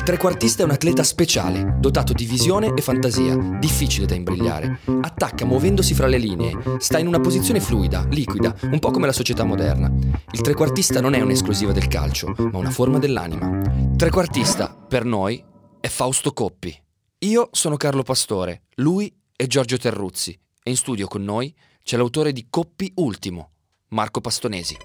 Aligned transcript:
Il 0.00 0.06
trequartista 0.06 0.62
è 0.62 0.64
un 0.64 0.70
atleta 0.70 1.02
speciale, 1.02 1.76
dotato 1.78 2.14
di 2.14 2.24
visione 2.24 2.72
e 2.74 2.80
fantasia, 2.80 3.36
difficile 3.36 4.06
da 4.06 4.14
imbrigliare. 4.14 4.80
Attacca 5.02 5.44
muovendosi 5.44 5.92
fra 5.92 6.06
le 6.06 6.16
linee, 6.16 6.58
sta 6.78 6.98
in 6.98 7.06
una 7.06 7.20
posizione 7.20 7.60
fluida, 7.60 8.06
liquida, 8.08 8.56
un 8.62 8.78
po' 8.78 8.92
come 8.92 9.04
la 9.04 9.12
società 9.12 9.44
moderna. 9.44 9.92
Il 10.30 10.40
trequartista 10.40 11.02
non 11.02 11.12
è 11.12 11.20
un'esclusiva 11.20 11.72
del 11.72 11.86
calcio, 11.86 12.34
ma 12.34 12.56
una 12.56 12.70
forma 12.70 12.98
dell'anima. 12.98 13.60
Trequartista, 13.94 14.74
per 14.74 15.04
noi, 15.04 15.44
è 15.78 15.88
Fausto 15.88 16.32
Coppi. 16.32 16.74
Io 17.18 17.50
sono 17.52 17.76
Carlo 17.76 18.02
Pastore, 18.02 18.62
lui 18.76 19.14
è 19.36 19.46
Giorgio 19.46 19.76
Terruzzi 19.76 20.32
e 20.62 20.70
in 20.70 20.76
studio 20.76 21.08
con 21.08 21.22
noi 21.22 21.54
c'è 21.84 21.98
l'autore 21.98 22.32
di 22.32 22.46
Coppi 22.48 22.90
Ultimo, 22.94 23.50
Marco 23.88 24.22
Pastonesi. 24.22 24.78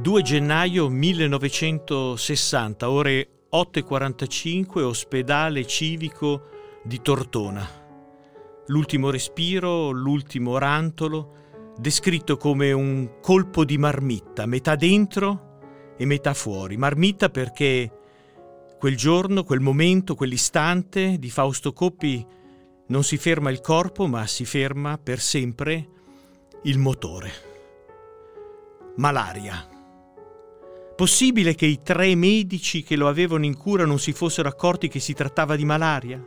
2 0.00 0.22
gennaio 0.22 0.88
1960, 0.88 2.88
ore 2.88 3.46
8.45, 3.52 4.82
ospedale 4.82 5.66
civico 5.66 6.50
di 6.84 7.02
Tortona. 7.02 7.68
L'ultimo 8.66 9.10
respiro, 9.10 9.90
l'ultimo 9.90 10.56
rantolo, 10.56 11.72
descritto 11.76 12.36
come 12.36 12.70
un 12.70 13.18
colpo 13.20 13.64
di 13.64 13.76
marmitta, 13.76 14.46
metà 14.46 14.76
dentro 14.76 15.94
e 15.96 16.04
metà 16.04 16.32
fuori. 16.32 16.76
Marmitta 16.76 17.28
perché 17.28 17.90
quel 18.78 18.96
giorno, 18.96 19.42
quel 19.42 19.58
momento, 19.58 20.14
quell'istante 20.14 21.18
di 21.18 21.28
Fausto 21.28 21.72
Coppi 21.72 22.24
non 22.86 23.02
si 23.02 23.16
ferma 23.16 23.50
il 23.50 23.60
corpo, 23.60 24.06
ma 24.06 24.28
si 24.28 24.44
ferma 24.44 24.96
per 24.96 25.18
sempre 25.18 25.88
il 26.62 26.78
motore. 26.78 27.32
Malaria. 28.94 29.72
Possibile 30.98 31.54
che 31.54 31.64
i 31.64 31.80
tre 31.80 32.16
medici 32.16 32.82
che 32.82 32.96
lo 32.96 33.06
avevano 33.06 33.44
in 33.44 33.56
cura 33.56 33.84
non 33.84 34.00
si 34.00 34.12
fossero 34.12 34.48
accorti 34.48 34.88
che 34.88 34.98
si 34.98 35.12
trattava 35.12 35.54
di 35.54 35.64
malaria? 35.64 36.20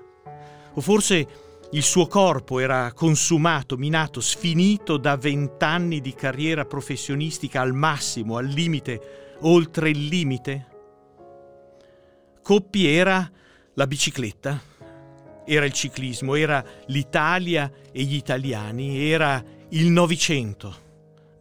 O 0.73 0.79
forse 0.79 1.27
il 1.71 1.83
suo 1.83 2.07
corpo 2.07 2.57
era 2.57 2.93
consumato, 2.93 3.75
minato, 3.75 4.21
sfinito 4.21 4.95
da 4.95 5.17
vent'anni 5.17 5.99
di 5.99 6.13
carriera 6.13 6.63
professionistica 6.63 7.59
al 7.59 7.73
massimo, 7.73 8.37
al 8.37 8.45
limite, 8.45 9.35
oltre 9.41 9.89
il 9.89 10.05
limite? 10.05 10.67
Coppi 12.41 12.87
era 12.87 13.29
la 13.73 13.87
bicicletta, 13.87 14.57
era 15.45 15.65
il 15.65 15.73
ciclismo, 15.73 16.35
era 16.35 16.63
l'Italia 16.85 17.69
e 17.91 18.03
gli 18.03 18.15
italiani, 18.15 19.11
era 19.11 19.43
il 19.71 19.87
Novecento 19.89 20.90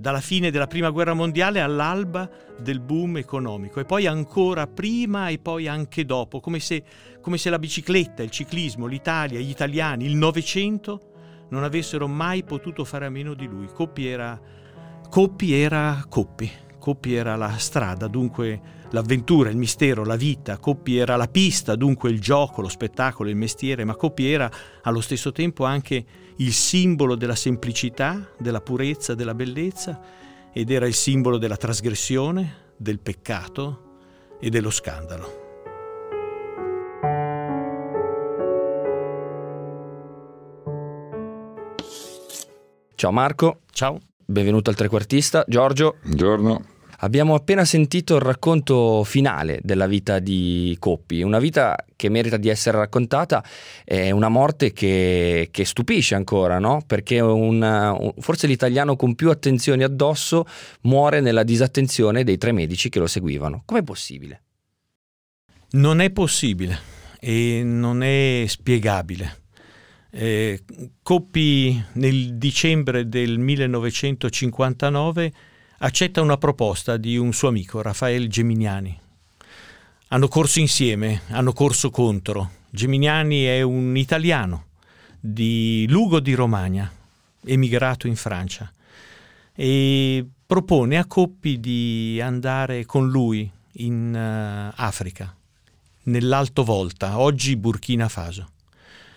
dalla 0.00 0.22
fine 0.22 0.50
della 0.50 0.66
Prima 0.66 0.88
Guerra 0.88 1.12
Mondiale 1.12 1.60
all'alba 1.60 2.28
del 2.58 2.80
boom 2.80 3.18
economico 3.18 3.80
e 3.80 3.84
poi 3.84 4.06
ancora 4.06 4.66
prima 4.66 5.28
e 5.28 5.38
poi 5.38 5.68
anche 5.68 6.06
dopo, 6.06 6.40
come 6.40 6.58
se, 6.58 6.82
come 7.20 7.36
se 7.36 7.50
la 7.50 7.58
bicicletta, 7.58 8.22
il 8.22 8.30
ciclismo, 8.30 8.86
l'Italia, 8.86 9.38
gli 9.38 9.50
italiani, 9.50 10.06
il 10.06 10.16
Novecento 10.16 11.08
non 11.50 11.64
avessero 11.64 12.08
mai 12.08 12.44
potuto 12.44 12.84
fare 12.84 13.04
a 13.04 13.10
meno 13.10 13.34
di 13.34 13.46
lui. 13.46 13.66
Coppi 13.66 14.06
era 14.06 14.40
Coppi. 15.10 15.52
Era 15.52 16.02
Coppi. 16.08 16.50
Coppi 16.78 17.14
era 17.14 17.36
la 17.36 17.58
strada, 17.58 18.06
dunque 18.06 18.78
l'avventura, 18.90 19.50
il 19.50 19.56
mistero, 19.56 20.04
la 20.04 20.16
vita. 20.16 20.58
Coppi 20.58 20.96
era 20.96 21.16
la 21.16 21.28
pista, 21.28 21.76
dunque 21.76 22.10
il 22.10 22.20
gioco, 22.20 22.60
lo 22.60 22.68
spettacolo, 22.68 23.28
il 23.28 23.36
mestiere, 23.36 23.84
ma 23.84 23.96
Coppi 23.96 24.30
era 24.30 24.50
allo 24.82 25.00
stesso 25.00 25.32
tempo 25.32 25.64
anche 25.64 26.04
il 26.36 26.52
simbolo 26.52 27.14
della 27.14 27.34
semplicità, 27.34 28.30
della 28.38 28.60
purezza, 28.60 29.14
della 29.14 29.34
bellezza 29.34 30.00
ed 30.52 30.70
era 30.70 30.86
il 30.86 30.94
simbolo 30.94 31.38
della 31.38 31.56
trasgressione, 31.56 32.68
del 32.76 32.98
peccato 32.98 33.98
e 34.40 34.48
dello 34.50 34.70
scandalo. 34.70 35.38
Ciao 42.94 43.12
Marco. 43.12 43.60
Ciao. 43.70 43.98
Benvenuto 44.26 44.68
al 44.70 44.76
trequartista. 44.76 45.44
Giorgio. 45.46 45.96
Buongiorno. 46.02 46.79
Abbiamo 47.02 47.34
appena 47.34 47.64
sentito 47.64 48.16
il 48.16 48.20
racconto 48.20 49.04
finale 49.04 49.58
della 49.62 49.86
vita 49.86 50.18
di 50.18 50.76
Coppi, 50.78 51.22
una 51.22 51.38
vita 51.38 51.74
che 51.96 52.10
merita 52.10 52.36
di 52.36 52.50
essere 52.50 52.76
raccontata, 52.76 53.42
è 53.84 54.10
una 54.10 54.28
morte 54.28 54.74
che, 54.74 55.48
che 55.50 55.64
stupisce 55.64 56.14
ancora, 56.14 56.58
no? 56.58 56.82
perché 56.86 57.20
una, 57.20 57.96
forse 58.18 58.46
l'italiano 58.46 58.96
con 58.96 59.14
più 59.14 59.30
attenzioni 59.30 59.82
addosso 59.82 60.44
muore 60.82 61.20
nella 61.20 61.42
disattenzione 61.42 62.22
dei 62.22 62.36
tre 62.36 62.52
medici 62.52 62.90
che 62.90 62.98
lo 62.98 63.06
seguivano. 63.06 63.62
Com'è 63.64 63.82
possibile? 63.82 64.42
Non 65.70 66.00
è 66.00 66.10
possibile 66.10 66.78
e 67.18 67.62
non 67.64 68.02
è 68.02 68.44
spiegabile. 68.46 69.38
Eh, 70.10 70.64
Coppi 71.02 71.82
nel 71.94 72.36
dicembre 72.36 73.08
del 73.08 73.38
1959 73.38 75.32
accetta 75.82 76.20
una 76.20 76.36
proposta 76.36 76.96
di 76.96 77.16
un 77.16 77.32
suo 77.32 77.48
amico, 77.48 77.80
Raffaele 77.80 78.28
Geminiani. 78.28 78.98
Hanno 80.08 80.28
corso 80.28 80.58
insieme, 80.60 81.22
hanno 81.28 81.52
corso 81.52 81.91
contro. 81.91 82.50
Geminiani 82.70 83.44
è 83.44 83.62
un 83.62 83.96
italiano 83.96 84.66
di 85.18 85.86
Lugo 85.88 86.20
di 86.20 86.34
Romagna, 86.34 86.91
emigrato 87.44 88.06
in 88.06 88.16
Francia, 88.16 88.70
e 89.54 90.26
propone 90.46 90.98
a 90.98 91.06
Coppi 91.06 91.60
di 91.60 92.20
andare 92.22 92.84
con 92.84 93.08
lui 93.08 93.50
in 93.74 94.12
uh, 94.14 94.74
Africa, 94.76 95.34
nell'Alto 96.04 96.62
Volta, 96.62 97.18
oggi 97.18 97.56
Burkina 97.56 98.08
Faso. 98.08 98.50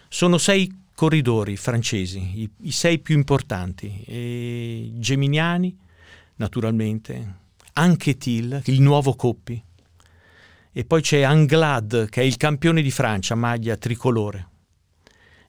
Sono 0.08 0.38
sei 0.38 0.72
corridori 0.96 1.58
francesi, 1.58 2.42
i, 2.42 2.50
i 2.62 2.72
sei 2.72 3.00
più 3.00 3.16
importanti, 3.16 4.04
e 4.06 4.92
Geminiani, 4.94 5.82
naturalmente, 6.36 7.36
anche 7.74 8.18
Till, 8.18 8.62
il 8.66 8.82
nuovo 8.82 9.16
Coppi, 9.16 9.62
e 10.72 10.86
poi 10.86 11.02
c'è 11.02 11.22
Anglad 11.22 12.10
che 12.10 12.22
è 12.22 12.24
il 12.24 12.38
campione 12.38 12.82
di 12.82 12.92
Francia, 12.92 13.36
maglia 13.36 13.78
tricolore, 13.78 14.48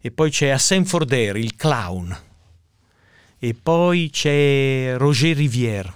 e 0.00 0.10
poi 0.10 0.30
c'è 0.30 0.48
Assen 0.48 0.84
Forder, 0.84 1.36
il 1.36 1.56
clown, 1.56 2.16
e 3.38 3.54
poi 3.54 4.10
c'è 4.10 4.94
Roger 4.96 5.36
Rivière, 5.36 5.92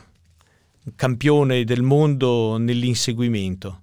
campione 0.96 1.64
del 1.64 1.82
mondo 1.82 2.56
nell'inseguimento, 2.56 3.80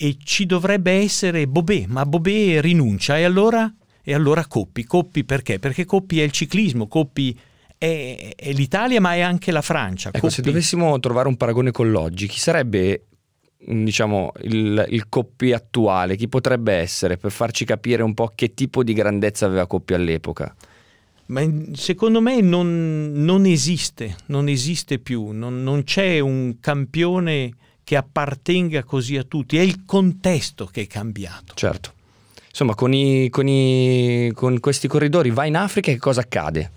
e 0.00 0.16
ci 0.22 0.46
dovrebbe 0.46 0.92
essere 0.92 1.48
Bobé, 1.48 1.86
ma 1.88 2.06
Bobé 2.06 2.60
rinuncia. 2.60 3.18
E 3.18 3.24
allora, 3.24 3.74
e 4.00 4.14
allora 4.14 4.46
Coppi. 4.46 4.84
Coppi 4.84 5.24
perché? 5.24 5.58
Perché 5.58 5.84
Coppi 5.84 6.20
è 6.20 6.22
il 6.22 6.30
ciclismo, 6.30 6.86
Coppi 6.86 7.36
è, 7.78 8.32
è 8.36 8.52
l'Italia 8.52 9.00
ma 9.00 9.14
è 9.14 9.20
anche 9.20 9.52
la 9.52 9.62
Francia. 9.62 10.10
Ecco, 10.12 10.28
se 10.28 10.42
dovessimo 10.42 10.98
trovare 10.98 11.28
un 11.28 11.36
paragone 11.36 11.70
con 11.70 11.90
l'oggi, 11.90 12.26
chi 12.26 12.38
sarebbe 12.38 13.06
mm, 13.70 13.84
diciamo 13.84 14.32
il, 14.42 14.84
il 14.88 15.08
Coppi 15.08 15.52
attuale? 15.52 16.16
Chi 16.16 16.28
potrebbe 16.28 16.74
essere 16.74 17.16
per 17.16 17.30
farci 17.30 17.64
capire 17.64 18.02
un 18.02 18.14
po' 18.14 18.32
che 18.34 18.52
tipo 18.52 18.82
di 18.82 18.92
grandezza 18.92 19.46
aveva 19.46 19.66
Coppi 19.66 19.94
all'epoca? 19.94 20.54
Ma 21.26 21.42
secondo 21.74 22.20
me 22.20 22.40
non, 22.40 23.12
non 23.14 23.44
esiste, 23.44 24.16
non 24.26 24.48
esiste 24.48 24.98
più, 24.98 25.30
non, 25.30 25.62
non 25.62 25.84
c'è 25.84 26.20
un 26.20 26.56
campione 26.58 27.52
che 27.84 27.96
appartenga 27.96 28.82
così 28.82 29.16
a 29.16 29.24
tutti, 29.24 29.58
è 29.58 29.62
il 29.62 29.84
contesto 29.84 30.66
che 30.66 30.82
è 30.82 30.86
cambiato. 30.86 31.54
Certo. 31.54 31.92
Insomma, 32.48 32.74
con, 32.74 32.92
i, 32.92 33.28
con, 33.28 33.46
i, 33.46 34.32
con 34.34 34.58
questi 34.58 34.88
corridori 34.88 35.30
va 35.30 35.44
in 35.44 35.56
Africa 35.56 35.90
e 35.90 35.94
che 35.94 36.00
cosa 36.00 36.22
accade? 36.22 36.70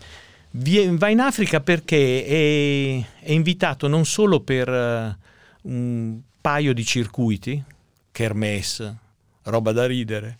Va 0.51 1.09
in 1.09 1.19
Africa 1.19 1.61
perché 1.61 2.25
è, 2.25 3.25
è 3.25 3.31
invitato 3.31 3.87
non 3.87 4.05
solo 4.05 4.41
per 4.41 4.69
uh, 4.69 5.69
un 5.69 6.19
paio 6.39 6.73
di 6.73 6.83
circuiti, 6.83 7.63
kermesse, 8.11 8.95
roba 9.43 9.71
da 9.71 9.85
ridere, 9.85 10.37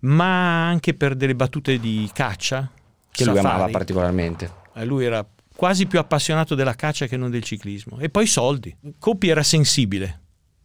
ma 0.00 0.66
anche 0.66 0.94
per 0.94 1.14
delle 1.14 1.34
battute 1.34 1.78
di 1.78 2.08
caccia. 2.12 2.70
Che 3.10 3.24
safari. 3.24 3.42
lui 3.42 3.50
amava 3.50 3.70
particolarmente. 3.70 4.52
Eh, 4.74 4.84
lui 4.84 5.04
era 5.04 5.24
quasi 5.54 5.86
più 5.86 5.98
appassionato 5.98 6.54
della 6.54 6.74
caccia 6.74 7.06
che 7.06 7.16
non 7.16 7.30
del 7.30 7.44
ciclismo. 7.44 7.98
E 7.98 8.08
poi 8.08 8.26
soldi. 8.26 8.74
Coppi 8.98 9.28
era 9.28 9.42
sensibile 9.42 10.20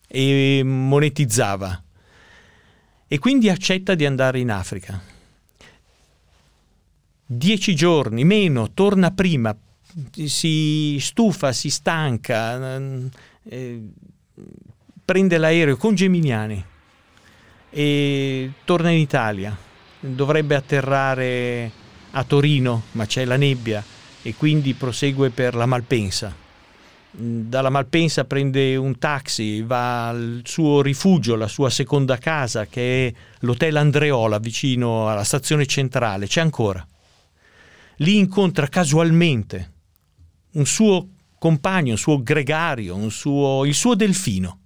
e 0.07 0.61
monetizzava. 0.63 1.83
E 3.07 3.19
quindi 3.19 3.49
accetta 3.49 3.95
di 3.95 4.05
andare 4.05 4.39
in 4.39 4.51
Africa. 4.51 5.17
Dieci 7.31 7.75
giorni, 7.75 8.23
meno, 8.23 8.71
torna 8.73 9.11
prima, 9.11 9.55
si 10.25 10.97
stufa, 10.99 11.51
si 11.51 11.69
stanca, 11.69 12.81
eh, 13.43 13.81
prende 15.05 15.37
l'aereo 15.37 15.77
con 15.77 15.93
Geminiani 15.93 16.65
e 17.69 18.51
torna 18.65 18.89
in 18.89 18.97
Italia. 18.97 19.55
Dovrebbe 19.99 20.55
atterrare 20.55 21.71
a 22.09 22.23
Torino, 22.23 22.85
ma 22.93 23.05
c'è 23.05 23.25
la 23.25 23.37
nebbia 23.37 23.83
e 24.23 24.33
quindi 24.33 24.73
prosegue 24.73 25.29
per 25.29 25.53
la 25.53 25.67
Malpensa. 25.67 26.35
Dalla 27.11 27.69
Malpensa 27.69 28.25
prende 28.25 28.75
un 28.75 28.97
taxi, 28.97 29.61
va 29.61 30.07
al 30.07 30.41
suo 30.45 30.81
rifugio, 30.81 31.35
la 31.35 31.47
sua 31.47 31.69
seconda 31.69 32.17
casa, 32.17 32.65
che 32.65 33.05
è 33.07 33.13
l'Hotel 33.41 33.77
Andreola, 33.77 34.39
vicino 34.39 35.07
alla 35.07 35.23
stazione 35.23 35.67
centrale, 35.67 36.25
c'è 36.25 36.41
ancora. 36.41 36.83
Lì 38.01 38.17
incontra 38.17 38.67
casualmente 38.67 39.73
un 40.51 40.65
suo 40.65 41.09
compagno, 41.37 41.91
un 41.91 41.97
suo 41.97 42.21
gregario, 42.21 42.95
un 42.95 43.11
suo, 43.11 43.65
il 43.65 43.73
suo 43.73 43.95
delfino. 43.95 44.59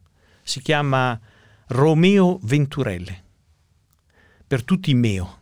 Si 0.43 0.61
chiama 0.61 1.19
Romeo 1.67 2.39
Venturelle. 2.43 3.23
Per 4.45 4.63
tutti 4.63 4.93
Meo. 4.93 5.39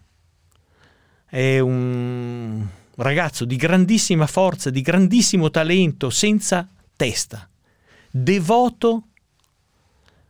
È 1.25 1.59
un 1.59 2.65
ragazzo 2.95 3.45
di 3.45 3.55
grandissima 3.55 4.27
forza, 4.27 4.69
di 4.69 4.81
grandissimo 4.81 5.49
talento, 5.49 6.09
senza 6.09 6.69
testa, 6.95 7.49
devoto 8.09 9.07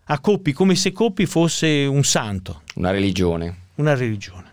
a 0.05 0.19
Coppi, 0.19 0.51
come 0.51 0.75
se 0.75 0.91
Coppi 0.91 1.25
fosse 1.25 1.85
un 1.85 2.03
santo. 2.03 2.63
Una 2.75 2.91
religione. 2.91 3.57
Una 3.75 3.93
religione. 3.95 4.50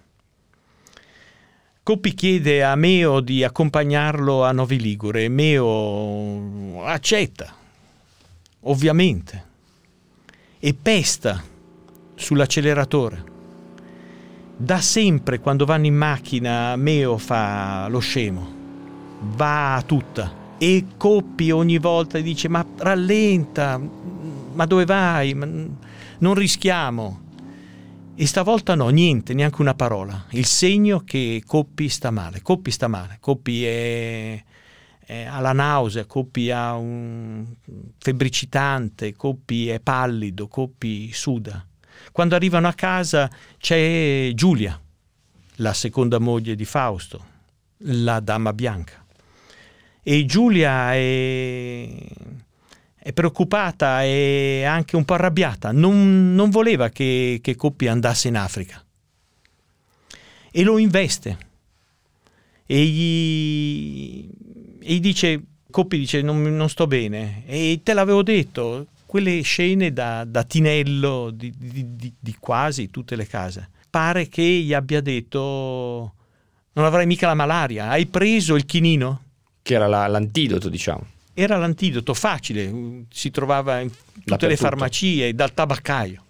Coppi 1.89 2.13
chiede 2.13 2.63
a 2.63 2.77
Meo 2.77 3.21
di 3.21 3.43
accompagnarlo 3.43 4.45
a 4.45 4.53
Novi 4.53 4.79
Ligure. 4.79 5.31
Meo 5.31 6.85
accetta, 6.85 7.51
ovviamente, 8.65 9.45
e 10.59 10.75
pesta 10.75 11.43
sull'acceleratore. 12.15 13.25
Da 14.55 14.83
sempre 14.83 15.41
quando 15.41 15.65
vanno 15.65 15.87
in 15.87 15.95
macchina 15.95 16.77
Meo 16.77 17.17
fa 17.17 17.89
lo 17.89 18.01
scemo, 18.01 18.53
va 19.21 19.83
tutta. 19.87 20.57
E 20.59 20.85
Coppi 20.95 21.51
ogni 21.51 21.79
volta 21.79 22.21
dice 22.21 22.49
ma 22.49 22.67
rallenta, 22.77 23.81
ma 24.53 24.67
dove 24.67 24.85
vai, 24.85 25.33
non 25.33 26.35
rischiamo. 26.35 27.28
E 28.21 28.27
stavolta 28.27 28.75
no, 28.75 28.89
niente, 28.89 29.33
neanche 29.33 29.61
una 29.61 29.75
parola. 29.75 30.25
Il 30.31 30.45
segno 30.45 31.05
che 31.05 31.41
Coppi 31.47 31.89
sta 31.89 32.11
male. 32.11 32.43
Coppi 32.43 32.73
sta 32.73 32.89
male. 32.89 33.19
Coppi 33.21 33.65
è, 33.65 34.45
è, 35.07 35.23
ha 35.23 35.39
la 35.39 35.53
nausea, 35.53 36.05
Coppi 36.05 36.51
ha 36.51 36.75
un 36.75 37.47
febbricitante, 37.97 39.15
Coppi 39.15 39.69
è 39.69 39.79
pallido, 39.79 40.49
Coppi 40.49 41.13
suda. 41.13 41.65
Quando 42.11 42.35
arrivano 42.35 42.67
a 42.67 42.73
casa 42.73 43.31
c'è 43.57 44.33
Giulia, 44.35 44.77
la 45.59 45.73
seconda 45.73 46.19
moglie 46.19 46.57
di 46.57 46.65
Fausto, 46.65 47.25
la 47.83 48.19
dama 48.19 48.53
bianca. 48.53 49.07
E 50.03 50.25
Giulia 50.25 50.93
è, 50.93 51.89
è 53.09 53.15
preoccupata 53.15 54.05
e 54.05 54.65
anche 54.65 54.95
un 54.95 55.07
po' 55.07 55.15
arrabbiata, 55.15 55.73
non, 55.73 56.35
non 56.35 56.51
voleva 56.51 56.91
che, 56.91 57.39
che 57.41 57.57
Coppi 57.57 57.89
andasse 57.89 58.29
in 58.29 58.37
Africa. 58.37 58.85
E 60.51 60.63
lo 60.63 60.77
investe. 60.77 61.39
E 62.67 62.85
gli, 62.85 64.29
e 64.83 64.93
gli 64.93 65.01
dice, 65.01 65.43
Coppi 65.71 65.97
dice 65.97 66.21
non, 66.21 66.43
non 66.55 66.69
sto 66.69 66.87
bene. 66.87 67.45
E 67.47 67.81
te 67.83 67.95
l'avevo 67.95 68.23
detto, 68.23 68.89
quelle 69.07 69.41
scene 69.41 69.91
da, 69.91 70.25
da 70.27 70.45
tinello 70.45 71.31
di, 71.31 71.51
di, 71.57 71.97
di, 71.97 72.13
di, 72.21 72.37
quasi 72.39 72.91
tutte 72.91 73.17
le 73.17 73.27
case. 73.27 73.71
Pare 73.89 74.29
che 74.29 74.43
gli 74.43 74.75
abbia 74.75 75.01
detto 75.01 76.13
non 76.75 76.85
avrai 76.85 77.07
mica 77.07 77.27
la 77.27 77.33
malaria, 77.33 77.89
hai 77.89 78.05
preso 78.05 78.55
il 78.55 78.67
chinino? 78.67 79.23
Che 79.63 79.73
era 79.73 79.87
la, 79.87 80.07
l'antidoto, 80.09 80.69
diciamo. 80.69 81.17
Era 81.41 81.57
l'antidoto 81.57 82.15
facile, 82.15 83.05
si 83.11 83.31
trovava 83.31 83.79
in 83.79 83.91
tutte 84.25 84.49
le 84.49 84.57
farmacie, 84.57 85.33
dal 85.35 85.55
tabaccaio. 85.55 86.25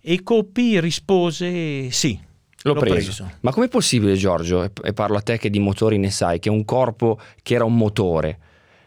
E 0.00 0.22
Coppi 0.22 0.78
rispose 0.78 1.90
sì, 1.90 2.16
L'ho, 2.62 2.74
L'ho 2.74 2.80
preso. 2.80 2.94
preso. 2.94 3.32
Ma 3.40 3.50
com'è 3.50 3.68
possibile, 3.68 4.14
Giorgio, 4.14 4.70
e 4.84 4.92
parlo 4.92 5.16
a 5.16 5.20
te 5.20 5.36
che 5.36 5.50
di 5.50 5.58
motori 5.58 5.98
ne 5.98 6.10
sai, 6.10 6.38
che 6.38 6.48
un 6.48 6.64
corpo 6.64 7.18
che 7.42 7.54
era 7.54 7.64
un 7.64 7.76
motore, 7.76 8.38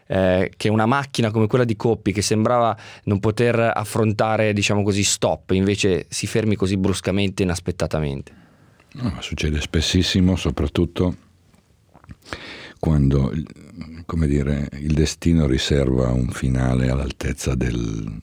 eh, 0.06 0.50
che 0.56 0.70
una 0.70 0.86
macchina 0.86 1.30
come 1.30 1.46
quella 1.46 1.64
di 1.64 1.76
Coppi 1.76 2.12
che 2.12 2.22
sembrava 2.22 2.74
non 3.04 3.20
poter 3.20 3.72
affrontare, 3.74 4.54
diciamo 4.54 4.82
così, 4.82 5.04
stop, 5.04 5.50
invece 5.50 6.06
si 6.08 6.26
fermi 6.26 6.56
così 6.56 6.78
bruscamente, 6.78 7.42
inaspettatamente. 7.42 8.44
No, 8.92 9.18
succede 9.20 9.60
spessissimo, 9.60 10.36
soprattutto 10.36 11.16
quando 12.78 13.32
dire, 14.26 14.68
il 14.72 14.92
destino 14.92 15.46
riserva 15.46 16.12
un 16.12 16.28
finale 16.28 16.88
all'altezza 16.88 17.54
del, 17.54 18.20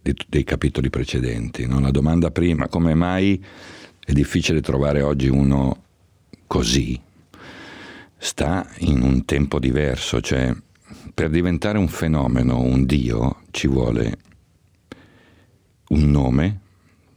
di, 0.00 0.14
dei 0.28 0.44
capitoli 0.44 0.90
precedenti. 0.90 1.66
No? 1.66 1.80
La 1.80 1.90
domanda 1.90 2.30
prima, 2.30 2.68
come 2.68 2.94
mai 2.94 3.42
è 4.04 4.12
difficile 4.12 4.60
trovare 4.60 5.02
oggi 5.02 5.28
uno 5.28 5.82
così, 6.46 7.00
sta 8.16 8.68
in 8.78 9.02
un 9.02 9.24
tempo 9.24 9.58
diverso, 9.58 10.20
cioè 10.20 10.54
per 11.12 11.30
diventare 11.30 11.78
un 11.78 11.88
fenomeno, 11.88 12.60
un 12.60 12.84
dio, 12.84 13.42
ci 13.50 13.66
vuole 13.66 14.18
un 15.88 16.10
nome, 16.10 16.60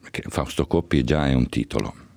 che 0.10 0.24
Fausto 0.28 0.66
Coppi 0.66 1.04
già 1.04 1.28
è 1.28 1.34
un 1.34 1.48
titolo. 1.50 2.08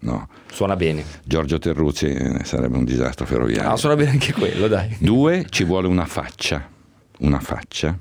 No. 0.00 0.28
Suona 0.50 0.76
bene. 0.76 1.04
Giorgio 1.24 1.58
Terruzzi 1.58 2.06
eh, 2.06 2.44
sarebbe 2.44 2.76
un 2.76 2.84
disastro 2.84 3.26
ferroviario. 3.26 3.70
No, 3.70 3.76
suona 3.76 3.96
bene 3.96 4.10
anche 4.10 4.32
quello, 4.32 4.68
dai. 4.68 4.96
Due, 5.00 5.46
ci 5.48 5.64
vuole 5.64 5.88
una 5.88 6.06
faccia, 6.06 6.68
una 7.18 7.40
faccia, 7.40 7.98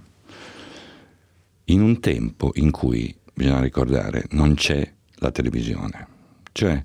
in 1.66 1.82
un 1.82 2.00
tempo 2.00 2.52
in 2.56 2.72
cui, 2.72 3.16
bisogna 3.34 3.62
ricordare, 3.62 4.26
non 4.32 4.54
c'è 4.54 4.90
la 5.16 5.32
televisione. 5.32 6.08
Cioè, 6.52 6.84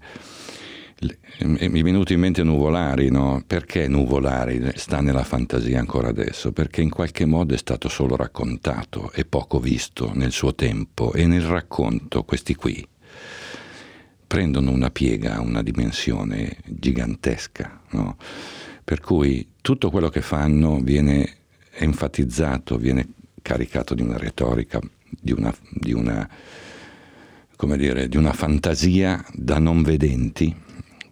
mi 1.45 1.59
è 1.59 1.83
venuto 1.83 2.13
in 2.13 2.21
mente 2.21 2.43
Nuvolari, 2.43 3.11
no? 3.11 3.43
Perché 3.47 3.89
Nuvolari 3.89 4.73
sta 4.77 5.01
nella 5.01 5.25
fantasia 5.25 5.79
ancora 5.79 6.09
adesso? 6.09 6.53
Perché 6.53 6.81
in 6.83 6.91
qualche 6.91 7.25
modo 7.27 7.55
è 7.55 7.59
stato 7.59 7.89
solo 7.89 8.17
raccontato 8.17 9.11
e 9.13 9.25
poco 9.25 9.59
visto 9.59 10.13
nel 10.15 10.33
suo 10.33 10.55
tempo 10.55 11.13
e 11.13 11.27
nel 11.27 11.43
racconto 11.43 12.25
questi 12.25 12.55
qui 12.55 12.87
prendono 14.33 14.71
una 14.71 14.91
piega, 14.91 15.43
una 15.43 15.63
dimensione 15.63 16.57
gigantesca, 16.65 17.83
no? 17.91 18.17
Per 18.83 18.99
cui 18.99 19.47
tutto 19.61 19.91
quello 19.91 20.09
che 20.09 20.23
fanno 20.23 20.81
viene 20.81 21.37
enfatizzato, 21.73 22.79
viene 22.79 23.09
caricato 23.43 23.93
di 23.93 24.01
una 24.01 24.17
retorica, 24.17 24.81
di 25.05 25.33
una, 25.33 25.55
di 25.69 25.93
una, 25.93 26.27
dire, 27.77 28.09
di 28.09 28.17
una 28.17 28.33
fantasia 28.33 29.23
da 29.35 29.59
non 29.59 29.83
vedenti 29.83 30.57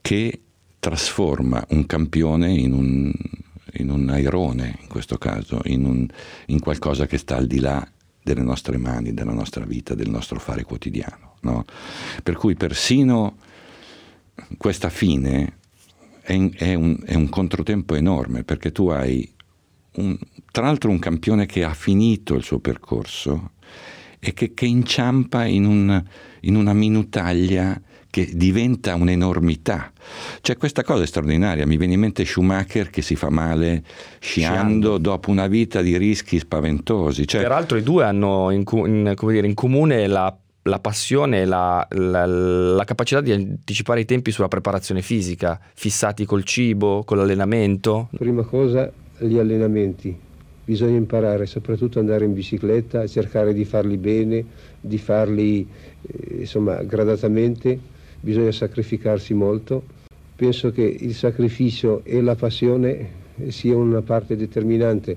che 0.00 0.40
trasforma 0.78 1.62
un 1.72 1.84
campione 1.84 2.50
in 2.50 2.72
un, 2.72 3.12
in 3.74 3.90
un 3.90 4.08
airone, 4.08 4.78
in 4.80 4.88
questo 4.88 5.18
caso, 5.18 5.60
in, 5.64 5.84
un, 5.84 6.06
in, 6.46 6.58
qualcosa 6.58 7.04
che 7.04 7.18
sta 7.18 7.36
al 7.36 7.46
di 7.46 7.60
là 7.60 7.86
delle 8.32 8.44
nostre 8.44 8.76
mani, 8.76 9.12
della 9.12 9.32
nostra 9.32 9.64
vita, 9.64 9.94
del 9.94 10.08
nostro 10.08 10.38
fare 10.38 10.62
quotidiano. 10.62 11.34
No? 11.40 11.64
Per 12.22 12.36
cui 12.36 12.54
persino 12.54 13.36
questa 14.56 14.88
fine 14.88 15.58
è, 16.22 16.38
è, 16.52 16.74
un, 16.74 16.98
è 17.04 17.14
un, 17.14 17.28
controtempo 17.28 17.94
enorme, 17.94 18.44
perché 18.44 18.70
tu 18.72 18.88
hai 18.88 19.28
un, 19.96 20.16
tra 20.50 20.64
l'altro 20.64 20.90
un 20.90 20.98
campione 20.98 21.46
che 21.46 21.64
ha 21.64 21.74
finito 21.74 22.34
il 22.34 22.44
suo 22.44 22.60
percorso 22.60 23.52
e 24.18 24.32
che, 24.32 24.54
che 24.54 24.66
inciampa 24.66 25.44
in, 25.44 25.64
un, 25.64 26.02
in 26.40 26.54
una 26.54 26.72
minutaglia 26.72 27.80
che 28.10 28.28
diventa 28.32 28.94
un'enormità. 28.94 29.92
Cioè 30.40 30.56
questa 30.56 30.82
cosa 30.82 31.04
è 31.04 31.06
straordinaria, 31.06 31.66
mi 31.66 31.76
viene 31.76 31.94
in 31.94 32.00
mente 32.00 32.24
Schumacher 32.24 32.90
che 32.90 33.02
si 33.02 33.16
fa 33.16 33.30
male 33.30 33.84
sciando, 34.18 34.56
sciando. 34.56 34.98
dopo 34.98 35.30
una 35.30 35.46
vita 35.46 35.80
di 35.80 35.96
rischi 35.96 36.38
spaventosi. 36.38 37.26
Cioè... 37.26 37.40
Peraltro 37.40 37.78
i 37.78 37.82
due 37.82 38.04
hanno 38.04 38.50
in, 38.50 38.64
in, 38.66 39.14
dire, 39.18 39.46
in 39.46 39.54
comune 39.54 40.06
la 40.06 40.36
la 40.64 40.78
passione, 40.78 41.46
la, 41.46 41.86
la, 41.92 42.26
la, 42.26 42.84
capacità 42.84 43.22
di 43.22 43.32
anticipare 43.32 44.00
i 44.00 44.04
tempi 44.04 44.30
sulla 44.30 44.46
preparazione 44.46 45.00
fisica, 45.00 45.58
fissati 45.74 46.26
col 46.26 46.44
cibo, 46.44 47.02
con 47.04 47.16
l'allenamento? 47.16 48.10
Prima 48.14 48.42
cosa 48.42 48.92
gli 49.18 49.38
allenamenti, 49.38 50.14
bisogna 50.62 50.96
imparare 50.96 51.46
soprattutto 51.46 51.98
ad 51.98 52.04
andare 52.04 52.26
in 52.26 52.34
bicicletta, 52.34 53.06
cercare 53.06 53.54
di 53.54 53.64
farli 53.64 53.96
bene, 53.96 54.44
di 54.80 54.98
farli 54.98 55.66
eh, 56.02 56.40
insomma 56.40 56.82
gradatamente, 56.82 57.78
bisogna 58.20 58.52
sacrificarsi 58.52 59.34
molto. 59.34 59.98
Penso 60.36 60.70
che 60.70 60.82
il 60.82 61.14
sacrificio 61.14 62.02
e 62.04 62.20
la 62.20 62.34
passione 62.34 63.18
siano 63.48 63.80
una 63.80 64.02
parte 64.02 64.36
determinante, 64.36 65.16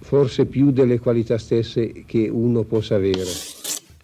forse 0.00 0.46
più 0.46 0.70
delle 0.70 0.98
qualità 0.98 1.38
stesse 1.38 2.04
che 2.06 2.28
uno 2.28 2.64
possa 2.64 2.96
avere. 2.96 3.24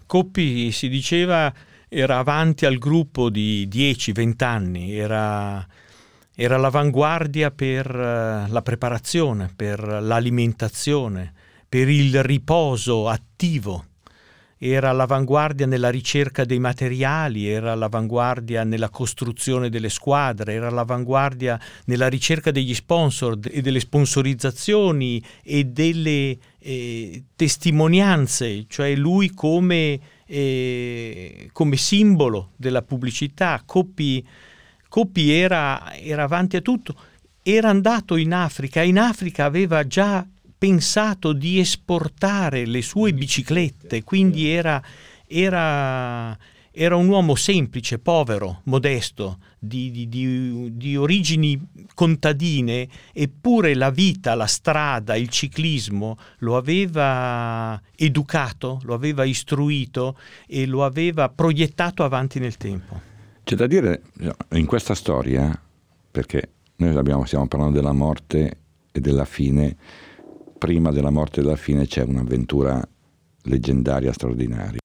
Coppi 0.05 0.71
si 0.71 0.87
diceva 0.89 1.53
era 1.89 2.17
avanti 2.17 2.65
al 2.65 2.77
gruppo 2.77 3.29
di 3.29 3.67
10-20 3.71 4.43
anni, 4.43 4.93
era, 4.97 5.65
era 6.35 6.57
l'avanguardia 6.57 7.51
per 7.51 7.89
uh, 7.89 8.51
la 8.51 8.61
preparazione, 8.61 9.51
per 9.55 9.79
l'alimentazione, 10.01 11.33
per 11.67 11.87
il 11.87 12.23
riposo 12.23 13.07
attivo 13.07 13.85
era 14.57 14.89
all'avanguardia 14.89 15.65
nella 15.67 15.89
ricerca 15.89 16.43
dei 16.43 16.59
materiali, 16.59 17.47
era 17.47 17.73
all'avanguardia 17.73 18.63
nella 18.63 18.89
costruzione 18.89 19.69
delle 19.69 19.89
squadre, 19.89 20.53
era 20.53 20.67
all'avanguardia 20.67 21.59
nella 21.85 22.07
ricerca 22.07 22.49
degli 22.49 22.73
sponsor 22.73 23.37
e 23.43 23.61
delle 23.61 23.79
sponsorizzazioni 23.79 25.23
e 25.43 25.65
delle 25.65 26.37
eh, 26.59 27.23
testimonianze, 27.35 28.65
cioè 28.67 28.95
lui 28.95 29.31
come, 29.31 29.99
eh, 30.25 31.49
come, 31.51 31.77
simbolo 31.77 32.51
della 32.55 32.81
pubblicità. 32.81 33.61
Coppi, 33.63 34.25
Coppi 34.89 35.31
era, 35.31 35.95
era 35.95 36.23
avanti 36.23 36.55
a 36.55 36.61
tutto, 36.61 36.95
era 37.43 37.69
andato 37.69 38.15
in 38.15 38.33
Africa, 38.33 38.81
in 38.81 38.97
Africa 38.97 39.45
aveva 39.45 39.85
già 39.85 40.25
pensato 40.57 41.33
di 41.33 41.59
esportare 41.59 42.65
le 42.65 42.81
sue 42.81 43.13
biciclette, 43.13 44.03
quindi 44.03 44.47
era, 44.47 44.81
era, 45.27 46.37
era 46.71 46.95
un 46.95 47.07
uomo 47.07 47.35
semplice, 47.35 47.99
povero, 47.99 48.61
modesto, 48.63 49.37
di, 49.59 49.91
di, 49.91 50.09
di, 50.09 50.75
di, 50.75 50.95
origini 50.95 51.59
contadine, 51.93 52.87
eppure 53.13 53.75
la 53.75 53.91
vita, 53.91 54.33
la 54.33 54.47
strada, 54.47 55.15
il 55.15 55.29
ciclismo 55.29 56.17
lo 56.39 56.57
aveva 56.57 57.79
educato, 57.95 58.79
lo 58.83 58.93
aveva 58.93 59.23
istruito 59.25 60.17
e 60.47 60.65
lo 60.65 60.83
aveva 60.83 61.29
proiettato 61.29 62.03
avanti 62.03 62.39
nel 62.39 62.57
tempo. 62.57 63.01
C'è 63.43 63.55
da 63.55 63.67
dire 63.67 64.01
in 64.51 64.65
questa 64.65 64.95
storia, 64.95 65.57
perché 66.11 66.49
noi 66.77 66.95
abbiamo, 66.95 67.25
stiamo 67.25 67.47
parlando 67.47 67.75
della 67.75 67.93
morte 67.93 68.57
e 68.91 68.99
della 68.99 69.25
fine, 69.25 69.75
prima 70.57 70.91
della 70.91 71.09
morte 71.09 71.39
e 71.39 71.43
della 71.43 71.55
fine 71.55 71.85
c'è 71.85 72.03
un'avventura 72.03 72.85
leggendaria, 73.43 74.11
straordinaria. 74.11 74.79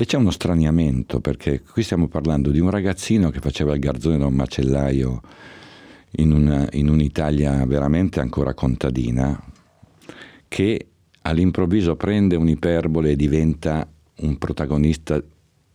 E 0.00 0.04
c'è 0.04 0.16
uno 0.16 0.30
straniamento, 0.30 1.20
perché 1.20 1.62
qui 1.62 1.82
stiamo 1.82 2.06
parlando 2.06 2.50
di 2.50 2.60
un 2.60 2.70
ragazzino 2.70 3.30
che 3.30 3.40
faceva 3.40 3.74
il 3.74 3.80
garzone 3.80 4.16
da 4.18 4.26
un 4.26 4.34
macellaio 4.34 5.20
in, 6.12 6.32
una, 6.32 6.68
in 6.72 6.88
un'Italia 6.88 7.66
veramente 7.66 8.20
ancora 8.20 8.54
contadina, 8.54 9.42
che 10.46 10.86
all'improvviso 11.22 11.96
prende 11.96 12.36
un'iperbole 12.36 13.10
e 13.10 13.16
diventa 13.16 13.86
un 14.20 14.38
protagonista 14.38 15.22